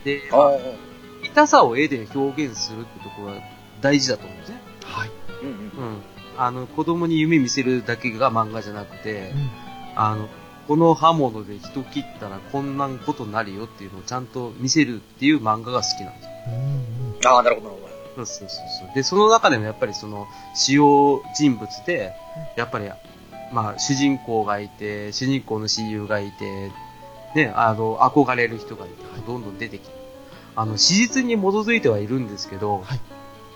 [0.04, 1.34] で、ああ。
[1.34, 3.40] たさを絵で表現するってところが
[3.80, 4.60] 大事だと思うんですね。
[4.84, 5.10] はい。
[5.42, 5.54] うんうん。
[5.54, 6.02] うん。
[6.36, 9.50] あの、子供に夢見せるだけが漫画じゃなくて、うん
[9.96, 10.28] あの、
[10.66, 16.30] この刃物で人切ったらこんなことになるよっていうのをちゃんと見せるっていう漫画が好きなんですよ。
[16.48, 17.94] うんうんああ、なるほど、なるほど。
[18.16, 18.94] そうそうそうそう。
[18.94, 22.12] で、その中でもやっぱりその、主要人物で、
[22.56, 22.90] やっぱり、
[23.52, 26.70] まあ、主人公がいて、主人公の親友がいて、
[27.34, 28.94] ね、あの、憧れる人がいて、
[29.26, 29.93] どんどん出てきて、
[30.56, 33.00] あの、史実に基づいてはいるんですけど、はい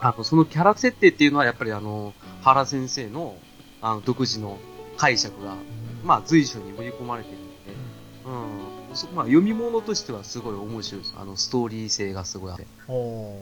[0.01, 3.37] あの、そのキャラ設定っていうのはやっぱりあの、原先生の、
[3.81, 4.59] あの、独自の
[4.97, 5.57] 解釈が、
[6.05, 8.97] まあ、随所に盛り込まれてるので、うん。
[8.97, 11.15] そまあ、読み物としてはすごい面白いです。
[11.19, 12.67] あの、ストーリー性がすごいあって。
[12.89, 13.41] お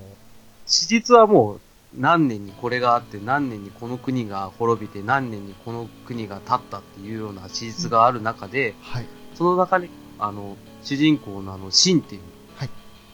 [0.67, 1.61] 史実はもう
[1.97, 9.07] 何年にこれがあって何年にこの国が滅びて何年にこの国が立ったっていうような史実がある中で、はい。
[9.35, 12.36] その中にあの主人公のあのシンっていう、はい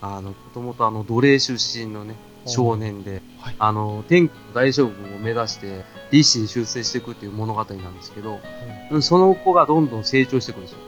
[0.03, 8.41] あのもともとあの奴隷出身のね少年で、はいあの天下の大将軍を目指して立身出世していくっていう物語なんですけど、
[8.91, 10.79] うんその子がどんどん成長していくんですよ。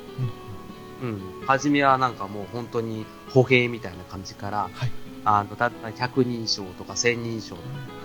[1.03, 1.21] うん。
[1.47, 4.91] 初めはなんかもう本当に歩兵みたいな感じから、はい
[5.25, 7.57] あの、たった百人称とか千人称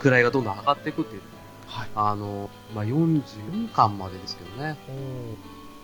[0.01, 1.22] 位がどんどん上がっていくっていう、
[1.68, 1.89] はい。
[1.95, 4.78] あの、まあ、44巻までですけどね。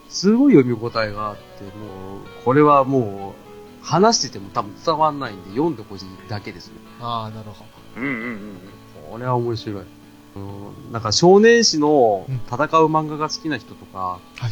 [0.07, 1.69] すごい読み応えがあって、も
[2.17, 3.44] う、これはもう、
[3.85, 6.73] 話してても多分伝わんないんで読んでほしいだけですね。
[6.99, 7.65] ああ、なるほ
[7.95, 8.01] ど。
[8.01, 8.57] うんうんうん。
[9.11, 9.83] これは面白い。
[10.35, 10.39] う
[10.89, 14.51] ん、なんか少年誌の戦う漫画が好きな人とか、はい。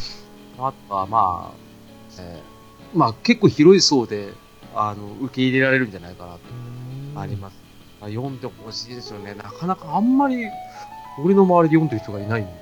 [0.58, 2.54] あとはまあ、えー
[2.96, 4.32] まあ結構広い層で、
[4.74, 7.56] あの、受け入れられるんじゃないかなと、あります。
[8.00, 9.34] まあ読んでほしいですよね。
[9.34, 10.46] なかなかあんまり、
[11.18, 12.52] 俺の周りで読んでる人がいないんで。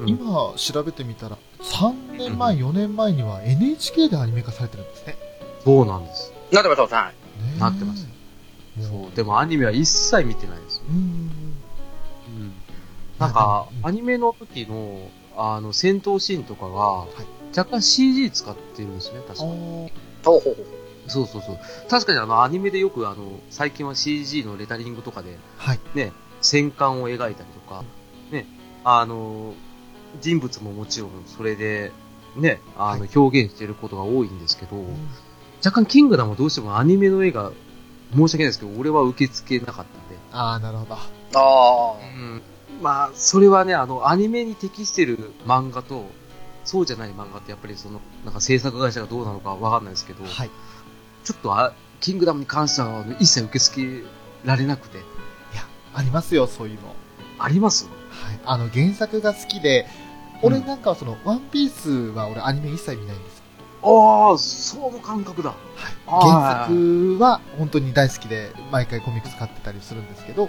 [0.00, 5.16] うん今調べてみたら、3年前、4年前には NHK でアニメ化されてるんですね。
[5.64, 6.32] そうなんです。
[6.52, 7.12] なってました、はい。
[7.12, 8.06] ねえなってます。
[8.76, 9.16] もそう。
[9.16, 10.82] でもアニメは一切見てないですよ。
[10.90, 10.96] うん。
[10.96, 12.52] うん。
[13.18, 17.06] なんかう、んアニメの時の、あの、戦闘シーンとかが、
[17.56, 19.50] 若干 CG 使ってるんですね、確かに。
[20.24, 20.66] ほうほうほう。
[21.08, 21.58] そうそうそう。
[21.88, 25.80] 確かにあの、アニメでよくあの、最近は CG のレタリングとかで、はい。
[25.94, 27.82] ね、戦艦を描いたりとか、
[28.30, 28.46] ね、
[28.84, 29.54] あの、
[30.20, 31.92] 人物ももちろんそれで、
[32.36, 34.76] ね、あの、はい表現していることが多いんですけど、
[35.64, 37.52] 若干キングダムはどうしてもアニメの絵が、
[38.12, 40.94] 申し訳ないですけど、俺は受け付けなかったんで、ああ、なるほど。
[40.94, 41.00] あ
[41.34, 41.96] あ。
[41.98, 42.42] うん
[42.80, 46.06] まあ、それはね、あの、アニメに適してる漫画と、
[46.64, 50.50] そうじゃない漫画ってやっぱりその、なんか制作会社がどうなのかわかんないですけど、はい。
[51.24, 54.06] ちょっとあ、キングダムに関しては一切受け付け
[54.44, 55.00] られなくて、い
[55.56, 56.94] や、ありますよ、そういうの。
[57.40, 57.86] あります？
[57.86, 57.90] は
[58.32, 58.40] い。
[58.44, 59.86] あの、原作が好きで、
[60.42, 63.37] 俺なんかはその、ワンピースは俺アニメ一切見ないんです。
[63.82, 65.54] ああ、その感覚だ。
[66.06, 70.48] あー原作は本当に大好きで、毎回コミックス買ってたりするんですけど、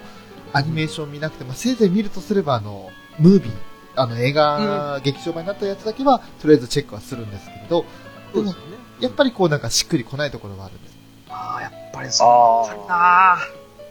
[0.53, 3.53] アニメーション見なくても、せいぜい見るとすれば、あの、ムービー、
[3.95, 7.85] あの、映画、劇場版になったやつだけは、とりあえずチェックはするんですけれど、
[8.33, 8.53] でも、
[8.99, 10.97] やっぱりこうなんかしっくりこないところはあるんです。
[11.29, 12.25] ああ、やっぱりそ
[12.85, 13.37] うかな。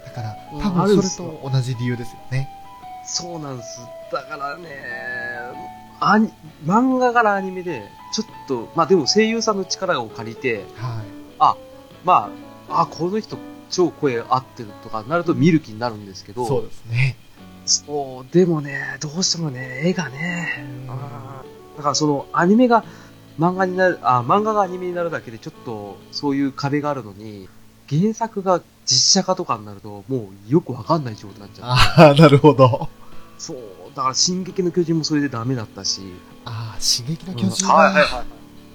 [0.04, 2.48] だから、うん多分それと同じ理由ですよね。
[3.04, 3.80] そうなんです。
[4.12, 4.68] だからね、
[6.00, 6.32] アニ
[6.64, 7.82] 漫画からアニメで、
[8.12, 11.18] ちょっと、まあでも声優さんの力を借りて、はい。
[12.04, 12.30] ま
[12.68, 13.36] あ、あ、この人
[13.70, 17.16] 超声合ってるとかなると見る気になるんですけど、そうですね。
[17.66, 20.64] そう、でもね、どうしてもね、絵がね、
[21.76, 22.84] だからそのアニメが
[23.38, 27.48] 漫画になる、あ、漫画がアニメになるだけでちょっとそういう壁があるのに、
[27.88, 31.68] 原作が実写化とかになるともうよくわかんない状態になっちゃう。
[31.68, 32.88] ああ、なるほど。
[33.38, 33.56] そう、
[33.94, 36.02] だから進撃の巨人もそれでダメだったし、
[36.44, 38.24] ああ、進撃の巨人うんはいはいは、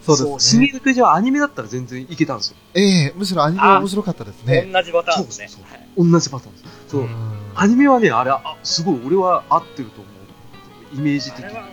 [0.02, 0.40] そうですね。
[0.40, 2.58] 進撃の巨人はアニメだったら全然いけたんですよ。
[2.74, 4.70] ええむしろアニメは面白かったですね。
[4.72, 5.48] 同じパターンですね。
[5.48, 6.66] そうそうはい同じパターンです。
[6.88, 7.02] そう。
[7.04, 7.10] ん
[7.56, 10.98] アニメはね、あれ、あ、すごい、俺は合ってると思う。
[10.98, 11.62] イメージ的にあれは。
[11.62, 11.68] も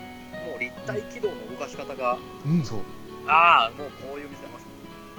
[0.56, 2.64] う立体軌道の動かし方が、うん。
[2.64, 2.78] そう。
[3.26, 4.66] ああ、もうこういう見せます。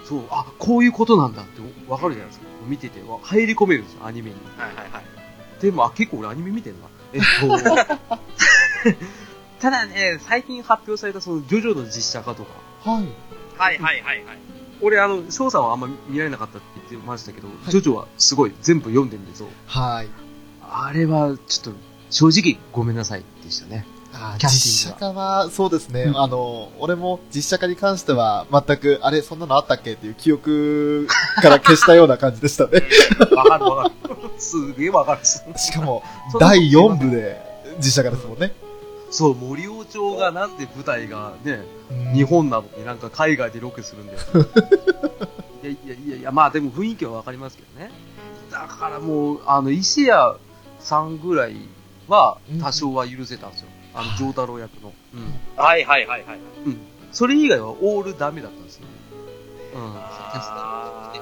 [0.07, 2.45] そう、あ、こういうことなんだってわかるじゃないですか。
[2.67, 4.35] 見てて、わ入り込めるんですよ、アニメに。
[4.57, 5.61] はいはいはい。
[5.61, 6.87] でも、あ、結構俺アニメ見てんな。
[7.13, 7.59] えっと、
[9.59, 12.49] ただね、最近発表されたその、ジョジョの実写化とか、
[12.83, 13.05] はい。
[13.57, 14.39] はいはいはいはい。
[14.81, 19.47] 俺、あの、翔さんはあんま見られなかったって言ってましたけど、ジョジョはすごい全部読んでるんですよ。
[19.67, 20.09] はい。
[20.63, 23.85] あれは、ちょっと、正直ごめんなさいでしたね。
[24.13, 26.03] あ実写化は、そうですね。
[26.03, 29.93] うんあの、俺も実写化に関しては、全く、あれ、そんなのあったっけ？
[29.93, 31.07] っていう記憶
[31.41, 32.83] から消したような感じでしたね。
[33.35, 34.15] わかるわかる。
[34.37, 35.25] すげえわかる。
[35.25, 36.03] しかも
[36.39, 37.41] 第4部で
[37.77, 38.53] 実写化ですもんね。
[39.09, 44.19] そう、森尾町がなんで舞台がね、うん日本なのになんか海外でロケするんだよ。
[45.63, 47.91] いや、やいやいやいや、まあでも雰囲気はわかりますけどね。
[48.51, 50.35] だからもう、あの、伊勢谷
[50.79, 51.55] さんぐらい
[52.07, 53.67] は多少は許せたんですよ。
[53.93, 54.93] あの、丈太郎役の。
[55.13, 55.63] うん。
[55.63, 56.39] はいはいはいはい。
[56.65, 56.77] うん。
[57.11, 58.85] それ以外はオールダメだったんですよ。
[59.75, 59.81] うん。
[59.95, 61.13] あ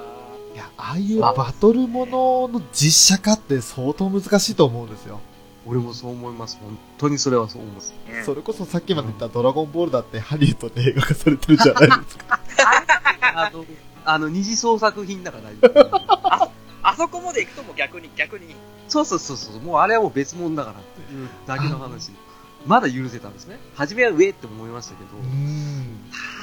[0.53, 5.19] いや、ああいうバトルものの実写化って相当難しいと思うんですよ。
[5.65, 6.57] 俺もそう思います。
[6.61, 7.93] 本当にそれはそう思います。
[8.07, 12.39] ーそれこそさっきまで言ったドラゴンボールだってハリウッドで映画化されてるじゃないですか。
[13.21, 13.65] あの、
[14.05, 15.49] あの、二次創作品だから。
[16.81, 18.55] あそこまで行くともう逆に、逆に。
[18.87, 19.61] そうそうそうそう。
[19.61, 20.89] もうあれはもう別物だからって
[21.45, 22.11] だけの話。
[22.65, 23.59] まだ許せたんですね。
[23.75, 25.09] 初めは上って思いましたけど。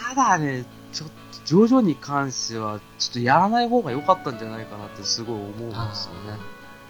[0.09, 1.15] ただね、ちょっと、
[1.45, 6.39] ジョジョに関しては、ちょっとやらない方が良かったんじゃないかなってすごい思うんですよね。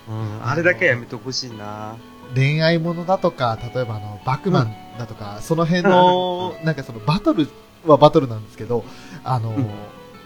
[0.09, 1.97] うん、あれだけはやめてほしいな
[2.35, 7.49] 恋愛ものだとか、例えばあの、バクマンだとか、その辺の、 なんかそのバトル
[7.85, 8.85] はバトルなんですけど、
[9.25, 9.67] あの、うん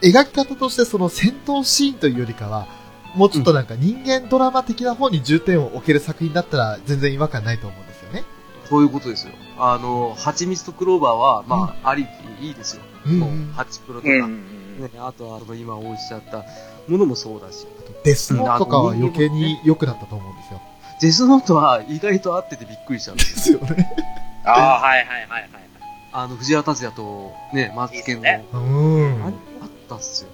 [0.02, 2.66] 描き方としてその戦闘シーンというよりかは、
[3.14, 7.89] もうちょっとなんか人間ドラマ的な方に重点を置ける作品だったら全然違和感ないと思うんですよね。
[8.70, 9.32] そういうことですよ。
[9.58, 12.06] あの、蜂蜜とクローバーは、まあ、あり
[12.38, 12.82] きいいですよ。
[13.04, 16.44] もううんうん、ハチプロとか、うんね、あとは、その今おっしゃった
[16.88, 17.66] ものもそうだし。
[18.04, 20.60] デスノートとかは余計に良くなったと思うんですよ。
[21.00, 23.88] デスノートは意外と合っててびっくりしたんでですすよね。
[24.44, 25.50] ああ、はいはいはいはい。
[26.12, 29.24] あの、藤原達也と、ね、マツケンの、うん。
[29.24, 30.30] あれあったっすよ。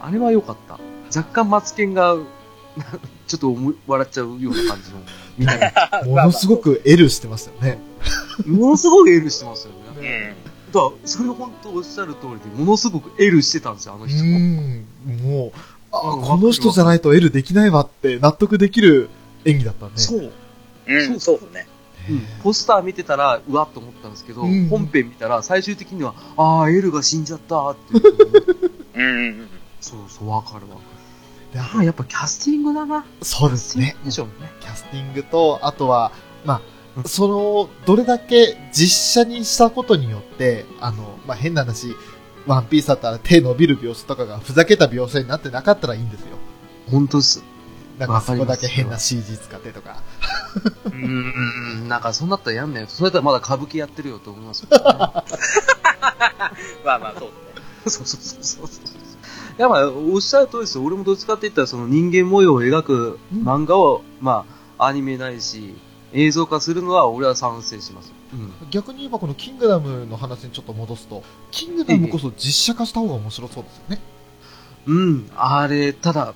[0.00, 0.78] あれは良かった。
[1.16, 2.16] 若干マツケンが、
[3.26, 3.54] ちょっと
[3.86, 5.00] 笑っちゃうような感じの、
[5.38, 6.02] みたいな。
[6.04, 7.78] ものすごく L してましたよね。
[8.46, 10.34] ものすごく L してますようね。
[10.70, 10.72] ん。
[10.72, 14.38] だから、それ本当おっしゃる通りで、ものすごく L してたんですよ、あのう人も。
[14.38, 14.86] ん。
[15.22, 15.52] もう、
[15.92, 19.10] あ、うんこの人じゃないと L できないわって納得できる
[19.44, 19.92] 演技だったね。
[19.96, 20.32] そう。
[20.86, 21.66] うん、そうですね。
[22.10, 28.70] うん、ポスター見てたら、うわっと思ったんですけど、うん本編見たら、最終的には、ああ、エルが死んじゃったっていう。
[28.94, 29.48] うん。
[29.80, 30.91] そうそう、わかるわかで
[31.60, 31.80] ある。
[31.80, 33.04] あやっぱキャスティングだな。
[33.22, 33.96] そうですね。
[34.04, 34.50] でしょうね。
[34.60, 36.12] キャスティングと、あとは、
[36.44, 36.60] ま
[36.96, 41.94] うんあ、その、どれだけ実写にしたことによって、あの、まあ、変な話、
[42.46, 46.36] ワンピースだったら手伸びる描写とかがふざけた描写になってなかったらいいんですよ。
[46.90, 47.42] 本当っす。
[47.98, 50.02] なんかそこだけ変な CG 使ってとか。
[50.86, 52.88] うーん、なんか、そんなったらやんないよ。
[52.88, 54.78] それだったらまだ歌舞伎やってるよと思いますよ、ね。
[56.84, 57.30] まあまあ、そう
[57.84, 58.02] ですね。
[58.02, 59.01] そうそうそうそう
[59.58, 60.84] や、まあ、おっしゃる通りですよ。
[60.84, 64.44] 俺もどっちかって言ったら、その人間模様を描く漫画を、ま
[64.78, 65.74] あ、アニメないし、
[66.12, 68.12] 映像化するのは俺は賛成します。
[68.32, 68.52] うん。
[68.70, 74.00] 逆に言えばこのキングダムの話にちょっと戻すと、キングダムこそ実写化した方が面白そうですよね。
[74.86, 76.34] うん、あれ、ただ、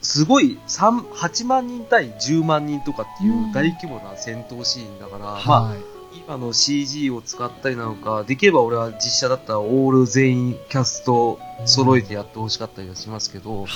[0.00, 5.78] すごい、三8万人対10万人とかっていう大規模な戦闘シーンだから、まあ、はい。
[6.14, 13.68] 今の CG を使ったりなのか、できれば俺は実写だったらオール全員キャスト揃えてやってほしかったりはしますけど、はい。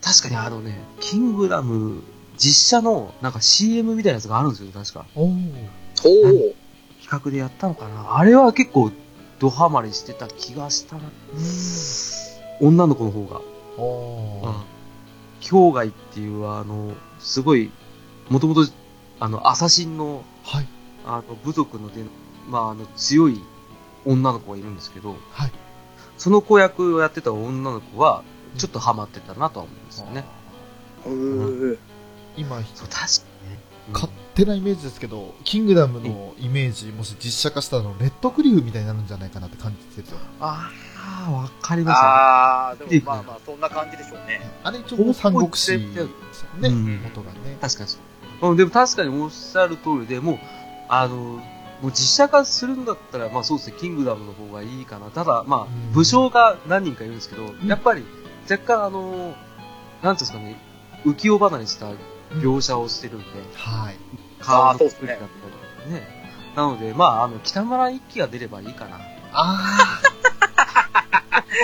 [0.00, 2.02] 確かにあのね、キングダム、
[2.36, 5.06] 実写のなんか CM みたいなやつがあるんですよ、確か。
[5.14, 5.32] おー。
[6.04, 6.54] おー。
[7.02, 8.90] 企画でやったのかなあれは結構
[9.38, 11.02] ドハマりしてた気がしたな。
[12.60, 13.40] 女の子の方が。
[13.76, 14.72] おー。
[15.50, 17.70] 氷河っていう、あの、すごい、
[18.28, 18.66] もともと、
[19.18, 20.66] あの、アサシンの、はい。
[21.04, 22.04] あの、部族ので、
[22.48, 23.40] まあ、あの、強い
[24.04, 25.52] 女の子がいるんですけど、はい。
[26.16, 28.22] その子役をやってた女の子は、
[28.58, 30.24] ちょっとハマってたなとは思うんですよね。
[31.06, 31.78] うん。
[32.36, 33.04] 今、そう、確か
[33.44, 33.58] にね。
[33.92, 40.18] 勝手なイメージですけど、キングダムのイメージ、もし実写化したら、レッドクリフみたいになるんじゃないかなって感じですよ。
[40.40, 40.70] あ
[41.26, 42.00] あ、わかりますよ。
[42.02, 44.40] ああ、でもまあまあ、そんな感じでしょうね。
[44.62, 46.06] あれ一応三国志ですよ
[46.60, 47.58] ね、うん元がね。
[47.60, 47.98] 確かにそ
[48.42, 48.50] う。
[48.50, 50.38] うん、でも確かにおっしゃる通りで、もう、
[50.94, 55.06] あの、もう実写化するんだったら、まあそうですね、キングダムの方がいいかな。
[55.06, 58.04] ただ、まあ、うん武将が何人かいるんですけど、やっぱり、
[58.50, 59.34] 若干あの、
[60.02, 60.60] なんていうんですかね、
[61.06, 61.86] 浮世離れした
[62.34, 63.24] 描写をしてるんで、
[63.54, 63.96] はい。
[64.40, 66.22] 顔の作りだったりとかね。
[66.54, 69.00] なので、まあ、あの、北村一輝が出ればいいかな。
[69.32, 69.78] あ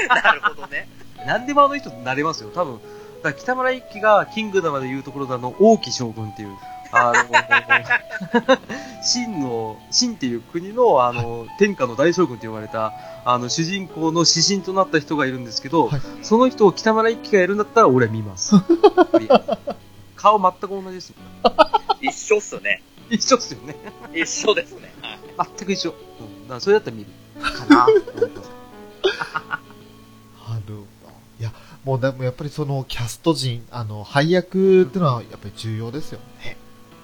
[0.25, 0.89] なるほどね。
[1.27, 2.51] 何でもあの人になれますよ。
[2.55, 2.81] 多分、
[3.23, 6.57] だ北村一輝がキングダムで言うところであの、王毅将軍っていう、
[6.93, 8.53] あの、
[9.03, 12.93] 秦の、秦っていう国の、あの、天下の大将軍と呼ばれた、
[13.25, 18.55] あの、主人公の指針となった人がいるんですけど、はいその人を北村一輝がやるんだったら俺は見ます。
[20.17, 21.17] 顔全く同じですよ。
[22.01, 22.83] 一緒っすね。
[23.09, 23.77] 一緒っすよね。
[24.13, 24.93] 一緒ですね。
[25.01, 25.19] はい
[25.59, 25.91] 全く一緒。
[25.93, 26.43] うん。
[26.43, 27.11] だからそれだったら見る。
[27.41, 28.51] かなと思います。
[29.51, 29.61] あ。
[30.51, 30.87] なるほど。
[31.41, 31.53] いや、
[31.85, 36.57] もうでもやっぱりそのキャスト陣、あの、配役っていうのはやっぱり重要ですよね。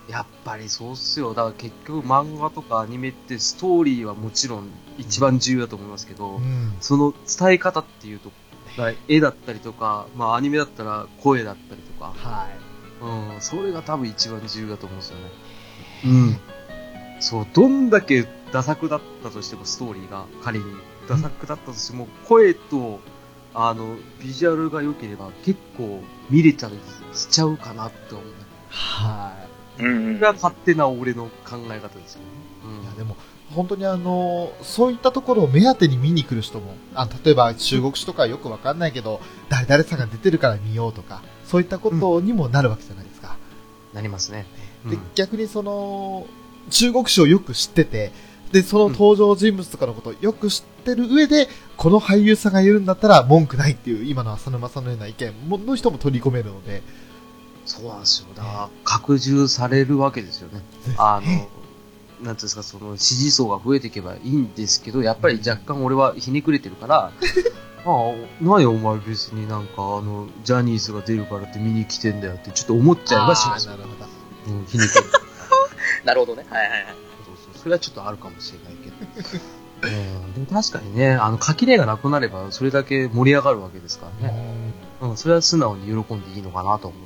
[0.08, 1.34] やっぱりそうっすよ。
[1.34, 6.76] だから結局漫画とかアニメってストーリーはもちろん一番重要だと思いますけど、うん。
[6.80, 8.32] その伝え方っていうと、
[9.08, 13.34] 絵だったりとか、まあアニメだったら声だったりとか、はい。
[13.34, 15.24] うん、それが多分一番重要だと思うんですよね。
[16.04, 16.40] うん。
[17.20, 20.64] そう、どんだけダ作だったとしても、ストーリーが仮に
[21.08, 23.00] ダ作だったとしても、声と、
[23.54, 26.78] あの、ビジュアルが良ければ結構見れたり
[27.12, 28.32] しちゃうかなって思うね。
[28.68, 29.43] はい。
[29.78, 32.26] が勝手な俺の考え方ですよね。
[32.82, 33.16] いやでも
[33.54, 43.36] 本当にあのそういったところを目当てに見に来る人もあ例えば中国史とかよくわかんないけど誰々さんが出てるから見ようとかそういったことにもなるわけじゃないですか、
[43.92, 44.46] なりますね。
[44.86, 46.26] で逆にその
[46.70, 48.12] 中国史をよく知ってて
[48.52, 56.82] でその登場人物とかのことをよく知ってる上で、この俳優さんがいるんだったら文句ないっていう今の浅沼さんのような意見もの人も取り込めるので
[57.64, 58.28] そうなんですよ。
[58.34, 60.62] だから、拡充されるわけですよね。
[60.98, 61.46] あの、なんてい
[62.28, 67.10] うんですか、その支持層が増えていけばいいんですけど、やっぱり若干俺はひねくれてるから、あ
[67.86, 73.94] あ、何お前別になんかあの、ジャニーズが出るからって見に来てんだよってちょっと思っちゃいはしますなるほど
[74.58, 75.12] うん、ひねくれてる。
[76.04, 76.46] なるほどね。
[76.48, 76.86] はいはいはい。
[77.24, 78.96] そうそうそれはちょっとあるかもしれないけど。
[79.82, 84.64] うん、でも確かにね、あの、垣根がなくなれば、それだけ盛り上がるわけですからね。
[85.00, 87.03] うん、それは素直に喜んでいいのかなと思う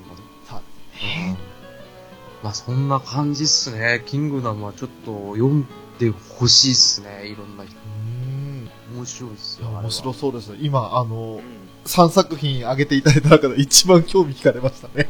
[2.42, 4.02] まあそんな感じっすね。
[4.06, 5.66] キングダムはちょっと読ん
[5.98, 7.26] でほしいっすね。
[7.26, 7.74] いろんな人。
[7.76, 8.98] うん。
[8.98, 9.68] 面白いっすよ。
[9.68, 11.68] 面白そうです今あのうん。
[11.84, 15.08] 3作品挙げていただいた中で一番興味惹かれましたね。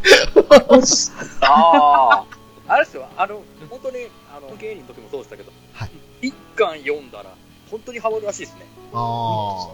[1.41, 2.25] ああ。
[2.69, 5.91] あ れですよ、あの、本当に、あの、芸人の時もそうでしたけど、はい。
[6.29, 7.35] 一巻読んだら、
[7.71, 8.67] 本当にハマるらしいですね。
[8.93, 9.67] あ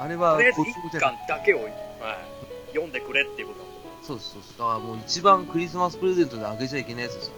[0.00, 1.72] あれはとりあえず一巻だけを、はい、
[2.72, 3.63] 読んでくれっていうこと
[4.06, 4.58] そうそうそう。
[4.58, 7.32] だからもう一番クリスマスプレゼントであげちゃいけないやつですよ。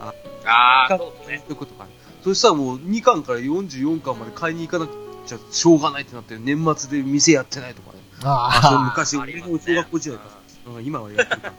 [0.44, 1.38] ああ、そうですね。
[1.38, 1.90] そういうことかね。
[2.22, 4.92] そしたらもう2巻から44巻まで買いに行かなく
[5.26, 7.98] ちゃしょうがないってなって、年末で店やってないとかね。
[8.22, 10.24] あ、あ昔、俺の小学校時代か。
[10.24, 10.40] うん
[10.84, 11.52] 今はやってるか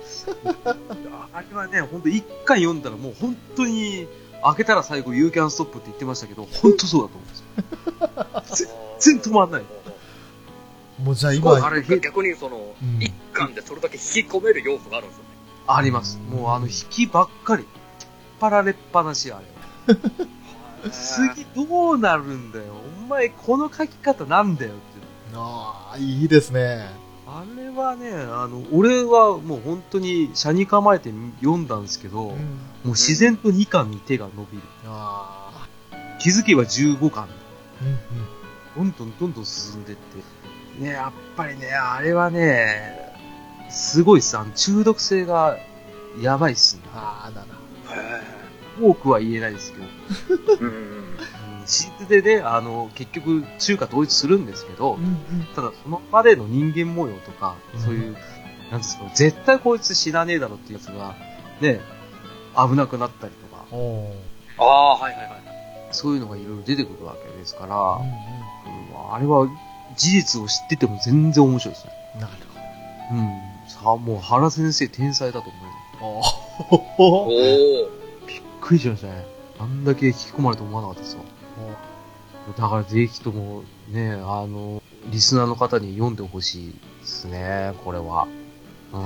[0.65, 0.77] ら。
[1.33, 4.07] あれはね、ほんと一巻読んだらもう本当に、
[4.43, 8.69] 開けたら最後、You can stop って言ってましたけど、 本当そうだと思うんですよ。
[8.99, 9.61] 全然止まんない。
[9.61, 12.99] あもうじゃあ今あれ、へ逆にそのうん、
[13.31, 15.29] 一巻でそれだけ引き込める要素があるんですよね。
[15.67, 16.19] あります。
[16.29, 17.63] もうあの、引きばっかり。
[17.63, 17.71] 引っ
[18.41, 19.39] 張られっぱなし、あ
[19.87, 20.11] れは。
[20.91, 22.65] 次どうなるんだよ。
[23.03, 25.37] お前、この書き方なんだよっていう。
[25.37, 26.89] ああいいですね
[27.25, 32.35] あれはね、あの、俺はもう本当に、車に構えて読んだんですけど、も
[32.83, 34.63] う自然と2巻に手が伸びる。
[34.85, 35.67] あ
[36.19, 37.23] 気づけば15巻。
[37.23, 37.27] あ
[37.81, 37.97] うんうん
[38.75, 40.81] どんどんどんどん進んでって。
[40.81, 43.00] ね、やっぱりね、あれはね、
[43.71, 44.37] すごいっす。
[44.37, 45.57] あの、中毒性が
[46.21, 46.83] やばいっすね。
[46.93, 47.47] ああなる
[48.81, 49.85] 多くは言えないですけど。
[50.59, 51.01] うんうんうん
[51.63, 58.17] シーズでね、あの、結局、中華統一するんですけど、うんうんただその場での人間模様とか、うんそういう、
[58.71, 61.15] なんですか、絶対こいつ死なねえだろっていうやつが、
[61.61, 61.79] ね、
[62.55, 64.11] 危なくなったりとか、おー
[64.57, 65.41] ああ、はいはいはい。
[65.91, 69.47] そういうのがいろいろ出てくるわけですから、うんうんうんあれは
[69.97, 71.91] 事実を知ってても全然面白いですね。
[72.21, 72.33] なる
[73.11, 73.50] うん。
[73.81, 76.23] さあ、もう原先生天才だと思うよ。
[76.97, 77.29] おお。
[78.27, 79.25] びっくりしましたね。
[79.57, 81.23] あんだけ引き込まれると思わなかったですわ。
[82.57, 88.27] だからぜひともね、あの、リスナーの方に読んでほしいですね、これは。
[88.93, 88.97] う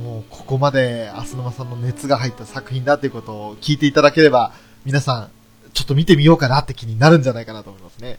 [0.00, 0.02] ん。
[0.02, 4.52] もうここまで浅沼さんの熱が入った作品だっていうことを聞いていただければ
[4.86, 5.30] 皆さん
[5.74, 8.18] ちょっと見てみようかなって気になるんじゃないかなと思いますね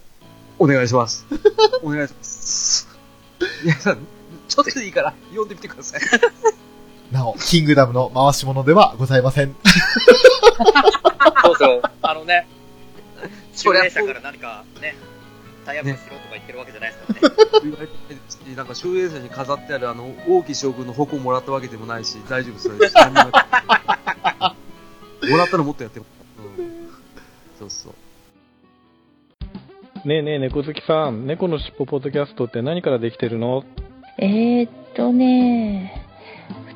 [0.60, 1.26] お願いします。
[1.82, 2.88] お願いします。
[3.64, 3.98] 皆さん、
[4.54, 6.02] ちょっとでいいから読んでみてください。
[7.12, 9.56] なおキングダムの回し物ではございません
[11.44, 11.82] そうそう。
[12.02, 12.48] あのね、
[13.54, 14.96] そりゃ集英社から何かね、
[15.66, 17.36] タイアップしろとか言ってるわけじゃないですからね。
[17.64, 17.94] 言われて
[18.56, 22.70] なんか、集英社に飾ってあるあの、王毅将軍の矛をもらったわけでもないし、大丈夫です。
[22.70, 23.32] それ何にも
[25.30, 26.06] もらったらもっとやっても、
[26.58, 26.90] うん、
[27.58, 27.94] そうそう。
[30.08, 33.64] ねえねえ、猫好きさん、猫のしっぽポッドキャストって何からできてるの？
[34.18, 36.06] えー、っとね、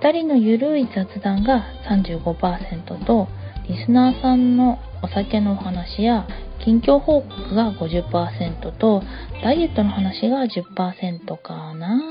[0.01, 3.27] 2人のゆるい雑談が35%と、
[3.67, 6.27] リスナーさんのお酒のお話や
[6.63, 9.03] 近況報告が50%と、
[9.43, 12.01] ダイエットの話が10%かな。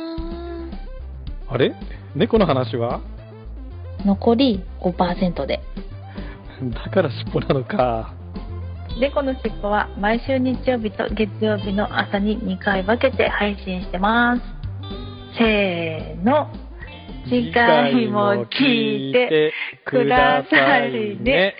[1.48, 1.74] あれ？
[2.14, 3.00] 猫の話は？
[4.04, 5.60] 残り5%で。
[6.72, 8.14] だからしっぽなのか。
[8.98, 14.55] 猫のしっぽは毎週日曜日と月曜日の朝に2回分けて配信してます。
[15.38, 16.48] せーの。
[17.28, 19.52] 次回も聞いて
[19.84, 21.54] くださいね。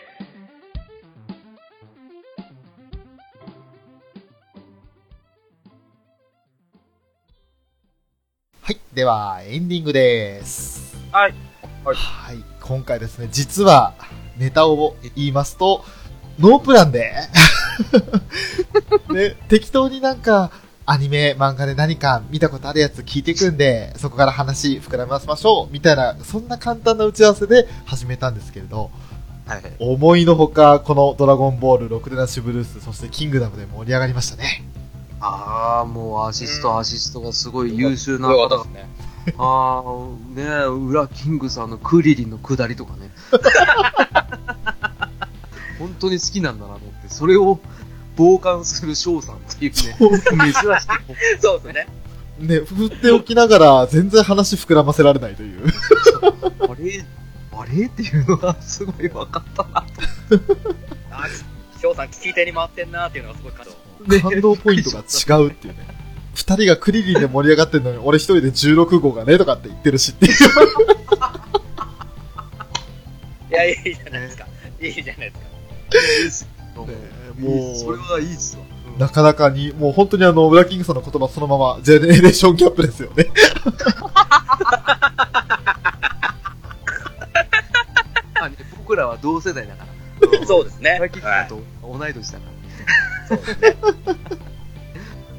[8.95, 10.97] では、エンディングです。
[11.12, 11.35] はい。
[11.85, 11.93] は
[12.33, 12.43] い。
[12.62, 13.93] 今回ですね、実は、
[14.39, 15.85] ネタを言いますと、
[16.39, 17.12] ノープランで、
[19.12, 20.51] ね、適当になんか、
[20.89, 28.93] アニメ、漫画で何か見たことあるやつ聞いていくんで、そこから話膨らませましょう、みたいな、そんな簡単な打ち合わせで始めたんですけれど、
[29.47, 29.62] はい。
[29.80, 34.62] 思いのほか、このドラゴンボール、ロクデナッシュブルース、そしてキングダムで盛り上がりましたね。
[35.20, 38.89] ああ、もうアシスト、アシストがすごい優秀な方ですね。
[39.39, 39.84] ああ、
[40.37, 43.11] ねえ、裏キングさんのクリリンの下りとかね。
[45.80, 47.59] 本当に好きなんだなと思って、それを
[48.17, 50.62] 傍観する翔さんっていうね、珍しい。
[51.41, 51.87] そうですね。
[52.39, 55.64] ね、振っておきながら、全然話膨らませられないという。
[56.61, 57.05] あれ
[57.53, 59.87] あれっていうのがすごい分かったな
[61.11, 61.25] あ、
[61.81, 63.73] 翔さん聞き手に回ってんなっていうのがすごい感動。
[64.14, 65.03] ね感動ポイントが違
[65.43, 65.97] うっていうね。
[66.35, 70.33] 二人がクリリンで盛り上がってるのに、俺一人で16号がね、とかって言ってるしっていう。
[73.51, 74.47] いや、いいじゃないですか。
[74.83, 75.33] いいじゃない
[75.91, 76.51] ですか。
[76.83, 76.87] も
[77.39, 78.64] もうそれはいいっすわ。
[78.99, 83.26] なかなかに、もう本当にあの、ブラッキングさんの言葉そのまま、ジェネレーションギャップですよね。
[88.41, 89.97] あね僕らは同世代だから。
[90.47, 90.97] そうですね。
[90.99, 91.62] 裏キングはいさんと
[91.99, 92.45] 同い年だか
[93.30, 93.37] ら。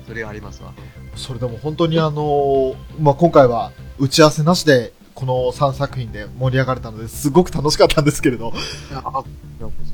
[0.06, 0.74] それはありますわ。
[1.16, 8.54] それでも本当にあのまあ、今回は打ち合わせなしで、この3作品で盛り上がれたので、すごく楽しかったんですけれど。
[8.94, 9.24] あ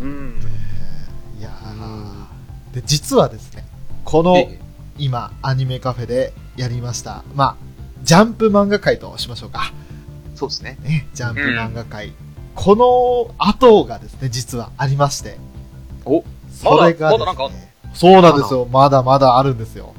[0.02, 0.36] うん。
[1.44, 3.66] いやーで、実はですね、
[4.06, 4.60] この、え
[4.98, 7.24] 今、アニメカフェでやりました。
[7.36, 7.56] まあ、
[8.04, 9.74] ジャンプ漫画会としましょうか。
[10.36, 10.78] そうですね。
[10.84, 12.14] ね、ジャンプ漫画会。
[12.56, 15.38] この後がですね、実はありまして。
[16.06, 17.58] おそれがまだまだなんかあんの？
[17.58, 18.66] ですね、そうなんですよ。
[18.72, 19.94] まだまだあるんですよ。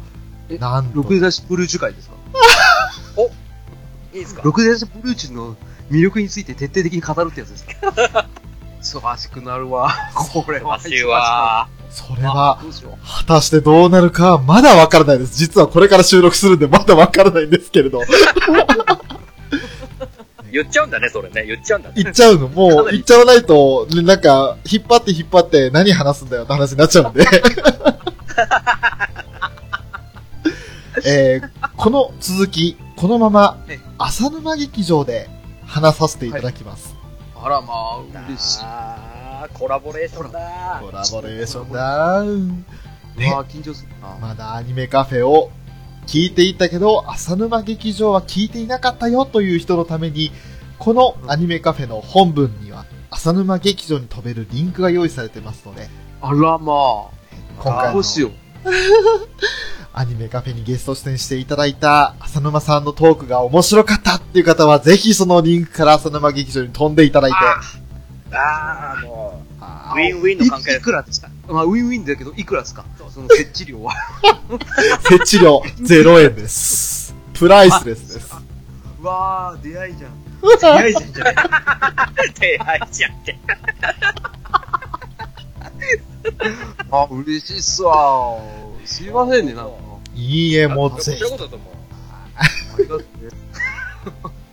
[0.49, 2.15] えなんとロクデダシブルーチュ会ですか？
[4.15, 4.41] いいですか？
[4.45, 5.57] ロクデダシブルーチュの
[5.91, 8.27] 魅力について徹底的に語るってやつですか
[8.85, 9.91] 忙しくなるわ。
[10.15, 10.77] これは。
[10.77, 12.59] 欲しいわそれは。
[13.19, 15.39] 果たしてどうなるか、まだわからないです。
[15.39, 18.03] 実はこれから収録するんで、まだわからないんですけれど。
[20.53, 21.47] 言っちゃうんだね、それね。
[21.47, 21.95] 言っちゃうんだね。
[21.97, 27.27] 言っちゃうの、もう、言っちゃわないと、ねなんか、引っ張って引っ張って何話すんだよって話になっちゃうんで。
[31.07, 35.29] えー、この続き、このままえ、浅沼劇場で
[35.67, 36.94] 話させていただきます。
[37.45, 38.61] あらまあ、嬉しい。
[38.63, 42.23] あー、コラボレーションだコラボレーションだ。
[42.25, 44.17] ねまあ、緊張するな。
[44.19, 45.51] まだアニメカフェを
[46.07, 50.31] 聞いていたけど、浅沼劇場は聞いていなかったよという人のために、
[50.79, 55.89] このアニメカフェの本文には、浅沼劇場に飛べるリンクが用意されてますので、
[56.23, 57.15] あらまあ。
[57.63, 58.33] 今回のどうしよう。
[59.97, 67.37] アニメカフェにゲスト出演していただいた浅沼さんのトークが面白かったっていう方は、ぜひそのリンクから浅沼劇場に飛んでいただいて、
[68.33, 70.81] あー、もあう、ウィンウィンの関係い。
[70.81, 71.29] くらですか？
[71.47, 72.85] まあ、ウィンウィンだけど、いくらですか？
[73.09, 73.93] その設置料は。
[75.09, 77.15] 設置料0円です。
[77.33, 78.35] プライスレスです。
[79.01, 80.11] わあ、出会いじゃん。
[80.43, 81.35] 出会いじゃんじゃない。
[82.35, 83.39] 手配しちゃって。
[86.91, 88.41] あ、嬉しいっすわ。
[88.85, 89.71] すいませんね、なんか。
[90.15, 91.75] いいえ、もうぜひそういうことだと思う。
[92.37, 93.05] ありがとうね。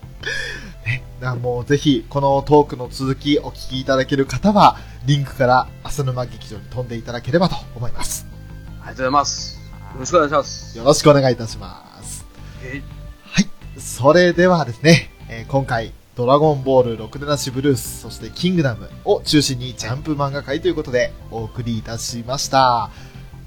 [1.21, 8.25] だからもうぜひ、このトークの続きお聞きいただける方は、リンクから浅沼劇場に飛んでいただければと思います。
[8.27, 9.59] ありがとうございます。
[9.93, 10.77] よろしくお願いします。
[10.77, 12.25] よろしくお願いいたします。
[12.63, 12.81] え
[13.23, 13.49] はい。
[13.79, 22.89] それではですね、えー今回、ドラゴンボール、ロクデナシブルース、そしてキングダムを中心にジャンプ漫画会ということでお送りいたしました。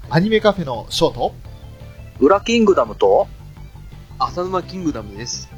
[0.09, 1.35] アニメカフェのショート
[2.19, 3.27] 裏キングダムと
[4.19, 5.49] 浅沼キングダムです。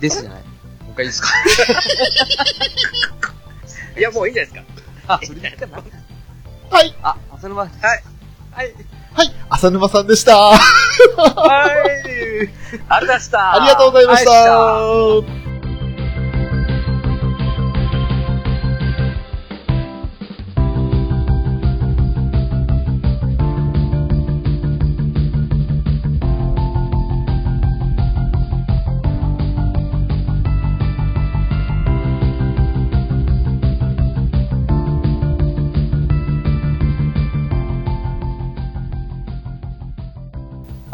[0.00, 0.42] ですじゃない。
[0.42, 0.46] も
[0.88, 1.28] う一回いいですか？
[3.98, 4.66] いや、もういいんじゃないです
[5.06, 5.14] か。
[5.14, 5.78] あ、それでいいかな。
[6.70, 6.94] はい。
[7.02, 7.62] あ、浅沼。
[7.62, 7.70] はい。
[7.80, 8.74] はい。
[9.14, 9.32] はい。
[9.48, 10.36] 浅沼さんでした。
[10.36, 10.58] はい。
[12.88, 13.52] ありがとうございました。
[13.54, 15.45] ありがとうございましはいた。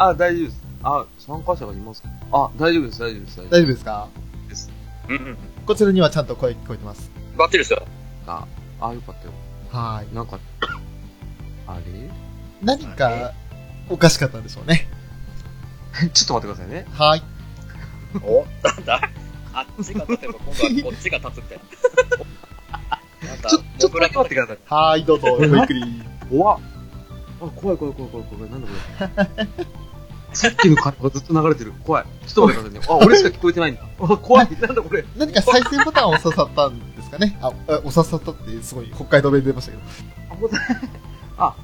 [0.08, 0.62] あ、大丈夫です。
[0.84, 4.08] あ、参加者がいますかあ、大丈夫です、大丈夫です、大丈夫ですか？
[4.48, 4.70] です。
[5.08, 5.36] うんうん。
[5.66, 7.10] こちらにはちゃんと声聞こえてます。
[7.36, 7.86] バッチリですよ。
[8.26, 8.46] あ、
[8.80, 9.32] あ、よかったよ。
[9.70, 10.14] はい。
[10.14, 10.38] なんか、
[11.66, 12.10] あれ？
[12.62, 13.32] 何か、
[13.88, 14.88] おかしかったんでしょうね。
[16.14, 16.86] ちょっと待ってくださいね。
[16.90, 17.22] はい。
[18.24, 19.00] おなんだ？
[19.54, 21.58] あっちが立てば今度はこっちが立つみたい
[23.22, 23.28] な。
[23.28, 24.58] なんだちょ、ちょっとだけ待ってください。
[24.66, 25.82] はーい、どうぞ、ごゆっくり。
[26.30, 26.60] 怖っ。
[27.40, 28.50] あ、怖い怖い怖い怖い怖い。
[28.50, 29.66] なんだこれ。
[30.34, 31.72] さっきの会話がずっと流れてる。
[31.84, 32.06] 怖い。
[32.26, 33.02] ちょっと待ってくださいね。
[33.02, 33.82] あ、俺しか聞こえてないんだ。
[34.00, 34.48] あ、 怖い。
[34.60, 35.04] なんだこれ。
[35.16, 37.38] 何か再生ボタンを押ささったんですかね？
[37.42, 40.50] あ、あ押ささったってすごい北海道弁出ましたけど。
[41.38, 41.54] あ、あ、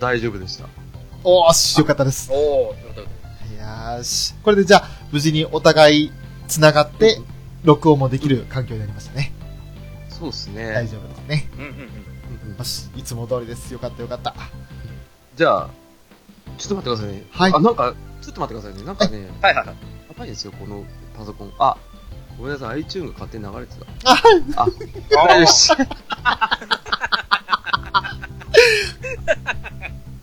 [0.00, 0.66] 大丈夫でした。
[1.22, 2.30] おーし、よかったです。
[2.32, 3.06] おー、よかったよ
[3.58, 4.34] やーし。
[4.42, 6.12] これでじゃあ、無事にお互い
[6.48, 7.20] 繋がって、
[7.64, 9.32] 録音もできる環境になりましたね。
[10.08, 10.72] そうですね。
[10.72, 11.48] 大丈夫ですね。
[11.56, 11.62] た。
[11.62, 11.76] うんうんうん。
[11.76, 11.84] うん
[12.52, 13.70] うんよし、いつも通りです。
[13.72, 14.34] よかったよかった。
[15.36, 15.68] じゃあ、
[16.60, 17.24] ちょっと待ってくださいね。
[17.30, 18.86] はいあ、なんか、ちょっと待ってくださいね。
[18.86, 19.76] なんかね、はいはいはい。
[19.76, 20.84] やばいですよ、この
[21.16, 21.52] パソコン。
[21.58, 21.78] あ、
[22.36, 23.86] ごめんなさい、iTune が勝手に流れてた。
[24.10, 24.18] あ、
[24.56, 24.66] あ、
[25.08, 25.70] 大丈夫です。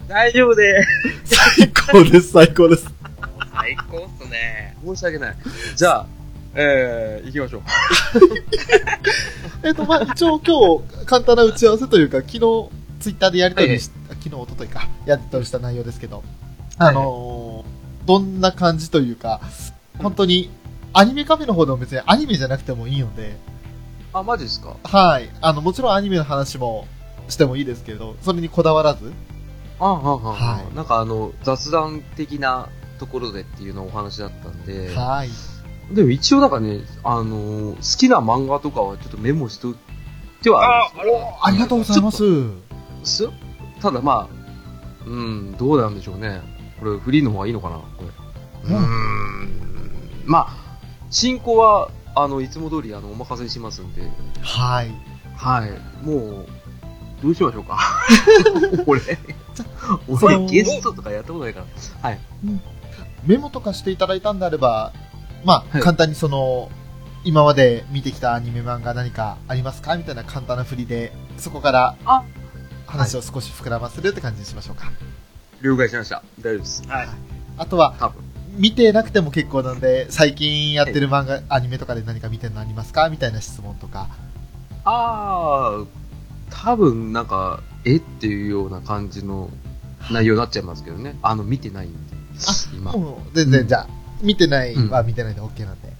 [0.07, 0.85] 大丈夫で
[1.25, 2.87] 最高です、最高です。
[3.53, 4.77] 最高っすね。
[4.85, 5.35] 申し訳ない。
[5.75, 6.05] じゃあ、
[6.53, 7.61] えー、行きましょう。
[9.67, 12.39] えっと、まあ、一応今日、簡単な打ち合わせというか、昨日、
[12.99, 13.89] ツイッターでやりとりし、
[14.29, 16.23] 昨日、一昨日か、やりとりした内容ですけど、
[16.77, 19.41] あのーどんな感じというか、
[19.97, 20.49] 本当に、
[20.93, 23.35] アニメカフェの方でも別にアニメじゃなくてもいいので、
[24.13, 24.77] あ、マジですか？
[24.83, 25.29] はい。
[25.41, 26.87] あの、もちろんアニメの話も
[27.27, 29.11] してもいいですけど、それにこだわらず、
[29.79, 30.75] ああ、ああ、はい。
[30.75, 35.29] なんかあの、雑談的なところでっていうのお話だったんで、はい。
[35.93, 39.75] でも一応なんかね、あのー好きな漫画とかはちょっとメモしとっ
[40.41, 41.37] てはあるんですよ。
[41.43, 42.23] ありがとうございます。
[43.03, 43.29] す
[43.81, 44.35] ただまあ、
[45.05, 46.41] うん、どうなんでしょうね。
[46.79, 48.07] これフリーの方がいいのかなこれ。
[48.75, 49.49] うーん。
[50.25, 50.55] まあ、
[51.09, 54.01] 進行は、あの、いつも通り、あの、お任せしますんで、
[54.41, 54.91] はい。
[55.35, 56.05] はい。
[56.05, 56.45] もう、
[57.21, 57.77] どうしましょうか。
[58.85, 61.65] 俺、そ俺のゲストとかやったことないから。
[62.09, 62.19] はい。
[63.25, 64.93] メモとかしていただいたんであれば、
[65.45, 66.69] まあ、はい簡単にその、
[67.23, 69.97] 今まで見てきたアニメ漫画何かありますか？
[69.97, 72.23] みたいな簡単な振りで、そこからあ、
[72.87, 74.91] 話を少し膨らませるって感じにしましょうか。
[75.61, 76.23] 了解しました。
[76.39, 76.83] 大丈夫です。
[76.87, 77.07] はい。
[77.57, 78.23] あとは、多分。
[78.57, 83.09] 見てなくても結構なんで、最近やってる漫画、アニメとかで何か見てるのありますか？
[83.09, 84.07] みたいな質問とか。
[84.85, 85.85] ああ、
[86.49, 89.49] 多分なんか、えっていうような感じの
[90.11, 91.17] 内容になっちゃいますけどね。
[91.21, 91.97] あの、見てないんで。
[92.73, 92.93] 今。
[92.93, 93.87] もう、全然、うんじゃあ、
[94.21, 95.93] 見てないうんは見てないで OK なんで。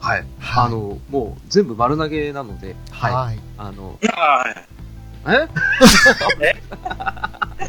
[0.00, 0.24] はい。
[0.38, 3.12] はいあの、もう全部丸投げなので、はい。
[3.14, 3.38] はい。
[3.58, 4.75] あの、はい。
[5.28, 5.48] え？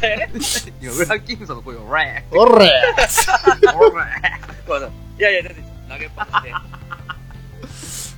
[0.00, 0.30] え？
[0.80, 2.00] いや、ウラキングさんの声が、おれ
[2.32, 6.52] ごめんなさいいやいや、全然投げっぱなしで。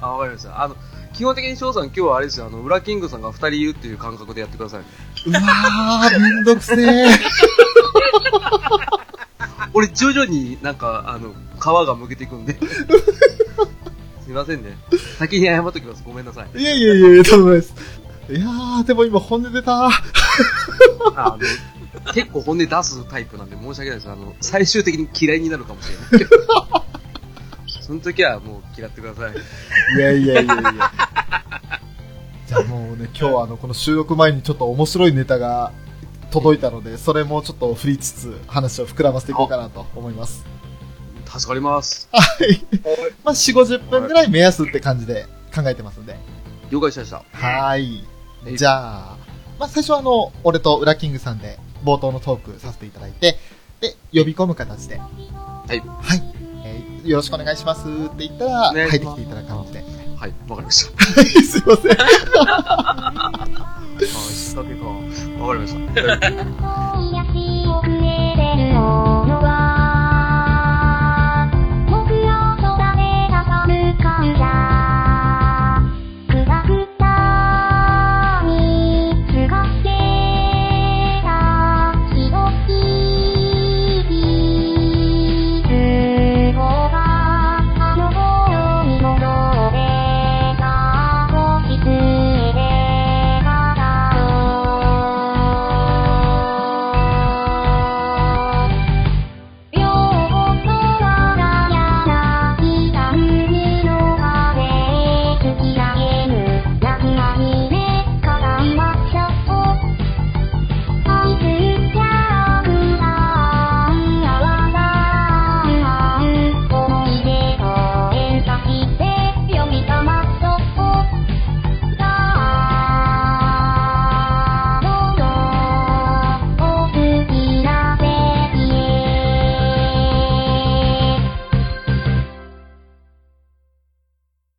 [0.00, 0.62] あ、わかりました。
[0.62, 0.76] あの、
[1.14, 4.86] 基本的に翔さん今日はあれですよ、あの、ウラキングさんが二人いるっていう感覚でやってくださいね。
[5.26, 7.08] うわー、めんどくせー。
[9.72, 12.58] 俺、徐々になんか、あの、皮がむけていくんで。
[14.24, 14.76] すいませんね。
[15.18, 16.02] 先に謝っときます。
[16.04, 16.58] ごめんなさい。
[16.60, 17.99] いやいやいやいや、とんでもないです。
[18.30, 19.88] いやー、でも今本音出た。
[19.88, 19.90] あ
[21.36, 21.38] の、
[22.12, 24.08] 結構本音出すタイプなんで申し訳ないです。
[24.08, 26.44] あの、最終的に嫌いになるかもしれないけど。
[27.82, 29.32] その時はもう嫌ってください。
[29.96, 30.92] いやいやいやいや。
[32.46, 35.72] じゃあもうね、今日はあの、この収録前にちょっと面白いネタが
[36.30, 40.44] 届いたので、それもちょっと振りつつ話を膨らませていこうかなと思います。
[41.26, 42.08] 助かります。
[42.12, 42.60] はい。
[43.24, 46.16] まあ、4、50分ぐらい目安って感じで考えてますんで。
[46.70, 47.24] 了解しました。
[47.32, 48.04] はい。
[48.44, 49.16] じゃあ、
[49.58, 53.36] まあ、最初はあの、俺とウラキングさんで冒頭のトークさせていただいて、
[53.80, 55.80] で、呼び込む形で、はい。
[55.80, 56.22] はい、
[56.64, 59.84] えーよろしくお願いしますって言ったら、お入っいてきていただく感じで。
[60.16, 61.96] はい、わかりましはい、すいません。
[61.96, 62.04] た。
[62.04, 64.84] あ、仕けか。
[65.42, 65.80] わかりました。「」